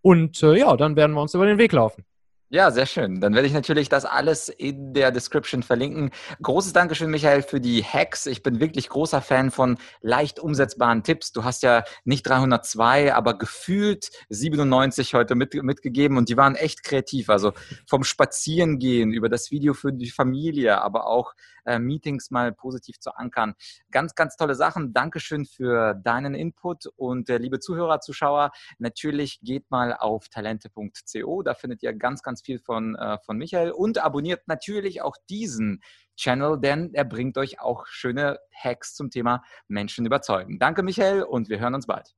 Und 0.02 0.42
äh, 0.42 0.58
ja, 0.58 0.76
dann 0.76 0.94
werden 0.94 1.14
wir 1.14 1.22
uns 1.22 1.32
über 1.32 1.46
den 1.46 1.56
Weg 1.56 1.72
laufen. 1.72 2.04
Ja, 2.52 2.72
sehr 2.72 2.86
schön. 2.86 3.20
Dann 3.20 3.32
werde 3.32 3.46
ich 3.46 3.52
natürlich 3.52 3.88
das 3.88 4.04
alles 4.04 4.48
in 4.48 4.92
der 4.92 5.12
Description 5.12 5.62
verlinken. 5.62 6.10
Großes 6.42 6.72
Dankeschön, 6.72 7.08
Michael, 7.08 7.42
für 7.42 7.60
die 7.60 7.84
Hacks. 7.84 8.26
Ich 8.26 8.42
bin 8.42 8.58
wirklich 8.58 8.88
großer 8.88 9.22
Fan 9.22 9.52
von 9.52 9.78
leicht 10.00 10.40
umsetzbaren 10.40 11.04
Tipps. 11.04 11.30
Du 11.30 11.44
hast 11.44 11.62
ja 11.62 11.84
nicht 12.02 12.24
302, 12.24 13.14
aber 13.14 13.38
gefühlt 13.38 14.10
97 14.30 15.14
heute 15.14 15.36
mit, 15.36 15.54
mitgegeben 15.62 16.16
und 16.16 16.28
die 16.28 16.36
waren 16.36 16.56
echt 16.56 16.82
kreativ. 16.82 17.30
Also 17.30 17.52
vom 17.86 18.02
Spazierengehen 18.02 19.12
über 19.12 19.28
das 19.28 19.52
Video 19.52 19.72
für 19.72 19.92
die 19.92 20.10
Familie, 20.10 20.82
aber 20.82 21.06
auch 21.06 21.34
äh, 21.64 21.78
Meetings 21.78 22.30
mal 22.30 22.52
positiv 22.52 22.98
zu 22.98 23.14
ankern. 23.14 23.54
Ganz, 23.90 24.14
ganz 24.14 24.36
tolle 24.36 24.54
Sachen. 24.54 24.92
Dankeschön 24.92 25.44
für 25.44 25.94
deinen 25.94 26.34
Input 26.34 26.86
und 26.96 27.28
äh, 27.30 27.38
liebe 27.38 27.60
Zuhörer, 27.60 28.00
Zuschauer, 28.00 28.50
natürlich 28.78 29.40
geht 29.42 29.70
mal 29.70 29.94
auf 29.94 30.28
talente.co. 30.28 31.42
Da 31.42 31.54
findet 31.54 31.82
ihr 31.82 31.92
ganz, 31.92 32.22
ganz 32.22 32.42
viel 32.42 32.58
von, 32.58 32.96
äh, 32.96 33.18
von 33.24 33.36
Michael 33.36 33.72
und 33.72 33.98
abonniert 33.98 34.46
natürlich 34.46 35.02
auch 35.02 35.16
diesen 35.28 35.82
Channel, 36.16 36.58
denn 36.60 36.92
er 36.92 37.04
bringt 37.04 37.38
euch 37.38 37.60
auch 37.60 37.86
schöne 37.86 38.38
Hacks 38.52 38.94
zum 38.94 39.10
Thema 39.10 39.42
Menschen 39.68 40.04
überzeugen. 40.06 40.58
Danke, 40.58 40.82
Michael, 40.82 41.22
und 41.22 41.48
wir 41.48 41.60
hören 41.60 41.74
uns 41.74 41.86
bald. 41.86 42.14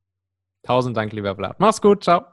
Tausend 0.65 0.97
Dank, 0.97 1.13
lieber 1.13 1.35
Vlad. 1.35 1.59
Mach's 1.59 1.81
gut. 1.81 2.05
Ciao. 2.05 2.32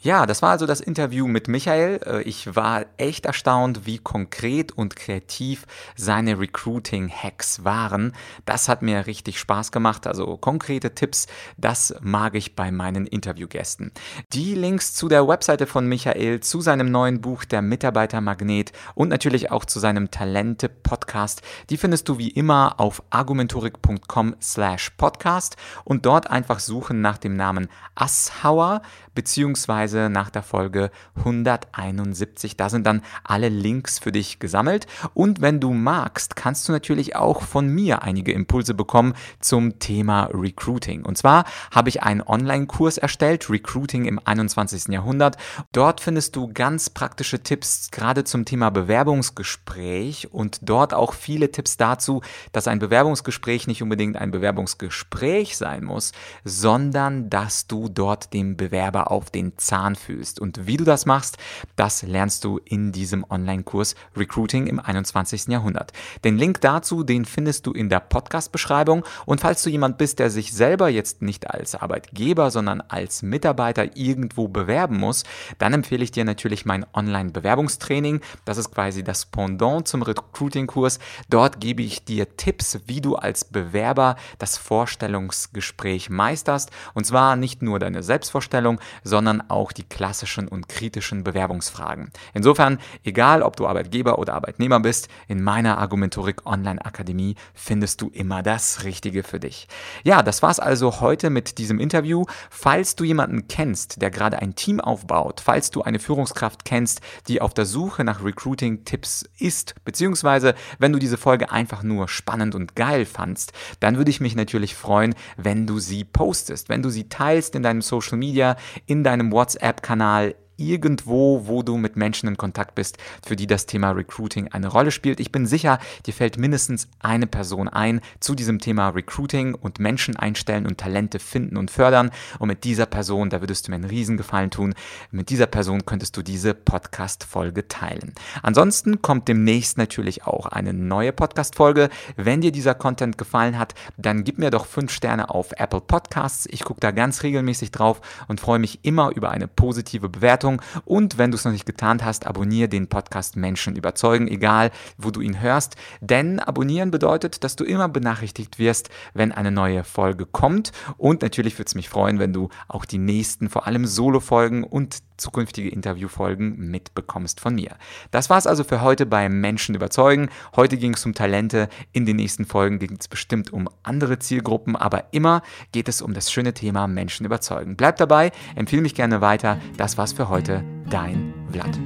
Ja, 0.00 0.26
das 0.26 0.42
war 0.42 0.50
also 0.50 0.64
das 0.64 0.80
Interview 0.80 1.26
mit 1.26 1.48
Michael. 1.48 1.98
Äh, 2.06 2.22
ich 2.22 2.54
war 2.54 2.86
echt 2.98 3.26
erstaunt, 3.26 3.84
wie 3.84 3.98
konkret 3.98 4.70
und 4.70 4.94
kreativ 4.94 5.66
seine 5.96 6.38
Recruiting-Hacks 6.38 7.64
waren. 7.64 8.12
Das 8.44 8.68
hat 8.68 8.80
mir 8.80 9.08
richtig 9.08 9.40
Spaß 9.40 9.72
gemacht. 9.72 10.06
Also 10.06 10.36
konkrete 10.36 10.94
Tipps, 10.94 11.26
das 11.56 11.96
mag 12.00 12.36
ich 12.36 12.54
bei 12.54 12.70
meinen 12.70 13.08
Interviewgästen. 13.08 13.90
Die 14.32 14.54
Links 14.54 14.94
zu 14.94 15.08
der 15.08 15.26
Webseite 15.26 15.66
von 15.66 15.88
Michael, 15.88 16.38
zu 16.40 16.60
seinem 16.60 16.92
neuen 16.92 17.20
Buch 17.20 17.44
Der 17.44 17.60
Mitarbeitermagnet 17.60 18.70
und 18.94 19.08
natürlich 19.08 19.50
auch 19.50 19.64
zu 19.64 19.80
seinem 19.80 20.12
Talente-Podcast, 20.12 21.42
die 21.70 21.76
findest 21.76 22.08
du 22.08 22.18
wie 22.18 22.30
immer 22.30 22.78
auf 22.78 23.02
argumentorik.com 23.10 24.36
slash 24.40 24.90
podcast 24.90 25.56
und 25.82 26.06
dort 26.06 26.30
einfach 26.30 26.60
suchen 26.60 27.00
nach 27.00 27.18
dem 27.18 27.34
Namen 27.34 27.66
Asshauer 27.96 28.82
beziehungsweise 29.16 29.87
nach 30.08 30.30
der 30.30 30.42
Folge 30.42 30.90
171. 31.16 32.56
Da 32.56 32.68
sind 32.68 32.86
dann 32.86 33.02
alle 33.24 33.48
Links 33.48 33.98
für 33.98 34.12
dich 34.12 34.38
gesammelt. 34.38 34.86
Und 35.14 35.40
wenn 35.40 35.60
du 35.60 35.72
magst, 35.72 36.36
kannst 36.36 36.68
du 36.68 36.72
natürlich 36.72 37.16
auch 37.16 37.42
von 37.42 37.68
mir 37.68 38.02
einige 38.02 38.32
Impulse 38.32 38.74
bekommen 38.74 39.14
zum 39.40 39.78
Thema 39.78 40.24
Recruiting. 40.32 41.04
Und 41.04 41.16
zwar 41.16 41.44
habe 41.70 41.88
ich 41.88 42.02
einen 42.02 42.22
Online-Kurs 42.22 42.98
erstellt, 42.98 43.48
Recruiting 43.48 44.04
im 44.04 44.20
21. 44.22 44.88
Jahrhundert. 44.88 45.36
Dort 45.72 46.00
findest 46.00 46.36
du 46.36 46.52
ganz 46.52 46.90
praktische 46.90 47.42
Tipps 47.42 47.90
gerade 47.90 48.24
zum 48.24 48.44
Thema 48.44 48.70
Bewerbungsgespräch 48.70 50.32
und 50.32 50.58
dort 50.62 50.92
auch 50.92 51.14
viele 51.14 51.50
Tipps 51.50 51.76
dazu, 51.76 52.22
dass 52.52 52.68
ein 52.68 52.78
Bewerbungsgespräch 52.78 53.66
nicht 53.66 53.82
unbedingt 53.82 54.16
ein 54.16 54.30
Bewerbungsgespräch 54.30 55.56
sein 55.56 55.84
muss, 55.84 56.12
sondern 56.44 57.30
dass 57.30 57.66
du 57.66 57.88
dort 57.88 58.32
dem 58.32 58.56
Bewerber 58.56 59.10
auf 59.10 59.30
den 59.30 59.56
Zahn 59.56 59.77
fühlst. 59.96 60.40
Und 60.40 60.66
wie 60.66 60.76
du 60.76 60.84
das 60.84 61.06
machst, 61.06 61.38
das 61.76 62.02
lernst 62.02 62.44
du 62.44 62.58
in 62.64 62.92
diesem 62.92 63.24
Online-Kurs 63.28 63.94
Recruiting 64.16 64.66
im 64.66 64.80
21. 64.80 65.48
Jahrhundert. 65.48 65.92
Den 66.24 66.36
Link 66.36 66.60
dazu, 66.60 67.02
den 67.02 67.24
findest 67.24 67.66
du 67.66 67.72
in 67.72 67.88
der 67.88 68.00
Podcast-Beschreibung. 68.00 69.04
Und 69.26 69.40
falls 69.40 69.62
du 69.62 69.70
jemand 69.70 69.98
bist, 69.98 70.18
der 70.18 70.30
sich 70.30 70.52
selber 70.52 70.88
jetzt 70.88 71.22
nicht 71.22 71.50
als 71.50 71.74
Arbeitgeber, 71.74 72.50
sondern 72.50 72.80
als 72.80 73.22
Mitarbeiter 73.22 73.96
irgendwo 73.96 74.48
bewerben 74.48 74.98
muss, 74.98 75.24
dann 75.58 75.72
empfehle 75.72 76.04
ich 76.04 76.10
dir 76.10 76.24
natürlich 76.24 76.64
mein 76.64 76.86
Online-Bewerbungstraining. 76.92 78.20
Das 78.44 78.58
ist 78.58 78.72
quasi 78.72 79.02
das 79.04 79.26
Pendant 79.26 79.86
zum 79.88 80.02
Recruiting-Kurs. 80.02 80.98
Dort 81.28 81.60
gebe 81.60 81.82
ich 81.82 82.04
dir 82.04 82.36
Tipps, 82.36 82.80
wie 82.86 83.00
du 83.00 83.16
als 83.16 83.44
Bewerber 83.44 84.16
das 84.38 84.56
Vorstellungsgespräch 84.56 86.10
meisterst. 86.10 86.70
Und 86.94 87.04
zwar 87.04 87.36
nicht 87.36 87.62
nur 87.62 87.78
deine 87.78 88.02
Selbstvorstellung, 88.02 88.80
sondern 89.04 89.48
auch 89.48 89.67
die 89.72 89.84
klassischen 89.84 90.48
und 90.48 90.68
kritischen 90.68 91.24
Bewerbungsfragen. 91.24 92.10
Insofern, 92.34 92.78
egal 93.04 93.42
ob 93.42 93.56
du 93.56 93.66
Arbeitgeber 93.66 94.18
oder 94.18 94.34
Arbeitnehmer 94.34 94.80
bist, 94.80 95.08
in 95.26 95.42
meiner 95.42 95.78
Argumentorik 95.78 96.46
Online 96.46 96.84
Akademie 96.84 97.36
findest 97.54 98.00
du 98.00 98.08
immer 98.08 98.42
das 98.42 98.84
Richtige 98.84 99.22
für 99.22 99.40
dich. 99.40 99.68
Ja, 100.04 100.22
das 100.22 100.42
war's 100.42 100.60
also 100.60 101.00
heute 101.00 101.30
mit 101.30 101.58
diesem 101.58 101.78
Interview. 101.78 102.24
Falls 102.50 102.96
du 102.96 103.04
jemanden 103.04 103.48
kennst, 103.48 104.00
der 104.02 104.10
gerade 104.10 104.40
ein 104.40 104.54
Team 104.54 104.80
aufbaut, 104.80 105.40
falls 105.44 105.70
du 105.70 105.82
eine 105.82 105.98
Führungskraft 105.98 106.64
kennst, 106.64 107.00
die 107.28 107.40
auf 107.40 107.54
der 107.54 107.66
Suche 107.66 108.04
nach 108.04 108.24
Recruiting-Tipps 108.24 109.28
ist, 109.38 109.74
beziehungsweise 109.84 110.54
wenn 110.78 110.92
du 110.92 110.98
diese 110.98 111.16
Folge 111.16 111.50
einfach 111.50 111.82
nur 111.82 112.08
spannend 112.08 112.54
und 112.54 112.74
geil 112.76 113.04
fandst, 113.04 113.52
dann 113.80 113.96
würde 113.96 114.10
ich 114.10 114.20
mich 114.20 114.34
natürlich 114.34 114.74
freuen, 114.74 115.14
wenn 115.36 115.66
du 115.66 115.78
sie 115.78 116.04
postest, 116.04 116.68
wenn 116.68 116.82
du 116.82 116.90
sie 116.90 117.08
teilst 117.08 117.54
in 117.54 117.62
deinem 117.62 117.82
Social 117.82 118.18
Media, 118.18 118.56
in 118.86 119.04
deinem 119.04 119.32
WhatsApp-Kanal 119.58 120.34
irgendwo, 120.58 121.46
wo 121.46 121.62
du 121.62 121.76
mit 121.76 121.96
Menschen 121.96 122.28
in 122.28 122.36
Kontakt 122.36 122.74
bist, 122.74 122.98
für 123.26 123.36
die 123.36 123.46
das 123.46 123.66
Thema 123.66 123.92
Recruiting 123.92 124.48
eine 124.48 124.68
Rolle 124.68 124.90
spielt. 124.90 125.20
Ich 125.20 125.32
bin 125.32 125.46
sicher, 125.46 125.78
dir 126.04 126.12
fällt 126.12 126.36
mindestens 126.36 126.88
eine 127.00 127.26
Person 127.26 127.68
ein 127.68 128.00
zu 128.20 128.34
diesem 128.34 128.58
Thema 128.58 128.90
Recruiting 128.90 129.54
und 129.54 129.78
Menschen 129.78 130.16
einstellen 130.16 130.66
und 130.66 130.78
Talente 130.78 131.18
finden 131.18 131.56
und 131.56 131.70
fördern. 131.70 132.10
Und 132.38 132.48
mit 132.48 132.64
dieser 132.64 132.86
Person, 132.86 133.30
da 133.30 133.40
würdest 133.40 133.66
du 133.66 133.70
mir 133.70 133.76
einen 133.76 133.84
Riesengefallen 133.84 134.50
tun, 134.50 134.74
mit 135.10 135.30
dieser 135.30 135.46
Person 135.46 135.86
könntest 135.86 136.16
du 136.16 136.22
diese 136.22 136.54
Podcast-Folge 136.54 137.68
teilen. 137.68 138.12
Ansonsten 138.42 139.00
kommt 139.00 139.28
demnächst 139.28 139.78
natürlich 139.78 140.24
auch 140.24 140.46
eine 140.46 140.74
neue 140.74 141.12
Podcast-Folge. 141.12 141.88
Wenn 142.16 142.40
dir 142.40 142.52
dieser 142.52 142.74
Content 142.74 143.16
gefallen 143.16 143.58
hat, 143.58 143.74
dann 143.96 144.24
gib 144.24 144.38
mir 144.38 144.50
doch 144.50 144.66
fünf 144.66 144.90
Sterne 144.90 145.30
auf 145.30 145.52
Apple 145.52 145.80
Podcasts. 145.80 146.46
Ich 146.50 146.64
gucke 146.64 146.80
da 146.80 146.90
ganz 146.90 147.22
regelmäßig 147.22 147.70
drauf 147.70 148.00
und 148.26 148.40
freue 148.40 148.58
mich 148.58 148.80
immer 148.82 149.10
über 149.14 149.30
eine 149.30 149.46
positive 149.46 150.08
Bewertung 150.08 150.47
Bewertung. 150.48 150.62
Und 150.84 151.18
wenn 151.18 151.30
du 151.30 151.36
es 151.36 151.44
noch 151.44 151.52
nicht 151.52 151.66
getan 151.66 152.04
hast, 152.04 152.26
abonniere 152.26 152.68
den 152.68 152.88
Podcast 152.88 153.36
Menschen 153.36 153.76
überzeugen, 153.76 154.28
egal 154.28 154.70
wo 154.96 155.10
du 155.10 155.20
ihn 155.20 155.40
hörst, 155.40 155.76
denn 156.00 156.40
abonnieren 156.40 156.90
bedeutet, 156.90 157.44
dass 157.44 157.56
du 157.56 157.64
immer 157.64 157.88
benachrichtigt 157.88 158.58
wirst, 158.58 158.90
wenn 159.14 159.32
eine 159.32 159.50
neue 159.50 159.84
Folge 159.84 160.26
kommt. 160.26 160.72
Und 160.96 161.22
natürlich 161.22 161.58
würde 161.58 161.68
es 161.68 161.74
mich 161.74 161.88
freuen, 161.88 162.18
wenn 162.18 162.32
du 162.32 162.48
auch 162.68 162.84
die 162.84 162.98
nächsten, 162.98 163.48
vor 163.48 163.66
allem 163.66 163.86
Solo-Folgen 163.86 164.64
und 164.64 164.98
zukünftige 165.18 165.68
Interviewfolgen 165.68 166.70
mitbekommst 166.70 167.40
von 167.40 167.54
mir. 167.54 167.76
Das 168.10 168.30
war 168.30 168.38
es 168.38 168.46
also 168.46 168.64
für 168.64 168.80
heute 168.80 169.06
bei 169.06 169.28
Menschen 169.28 169.74
überzeugen. 169.74 170.30
Heute 170.56 170.78
ging 170.78 170.94
es 170.94 171.04
um 171.04 171.14
Talente, 171.14 171.68
in 171.92 172.06
den 172.06 172.16
nächsten 172.16 172.46
Folgen 172.46 172.78
ging 172.78 172.96
es 172.98 173.08
bestimmt 173.08 173.52
um 173.52 173.68
andere 173.82 174.18
Zielgruppen, 174.18 174.76
aber 174.76 175.12
immer 175.12 175.42
geht 175.72 175.88
es 175.88 176.00
um 176.00 176.14
das 176.14 176.32
schöne 176.32 176.54
Thema 176.54 176.86
Menschen 176.86 177.26
überzeugen. 177.26 177.76
Bleib 177.76 177.96
dabei, 177.96 178.32
empfehle 178.54 178.82
mich 178.82 178.94
gerne 178.94 179.20
weiter. 179.20 179.58
Das 179.76 179.98
war's 179.98 180.12
für 180.12 180.28
heute. 180.28 180.64
Dein 180.88 181.34
Vlad. 181.52 181.78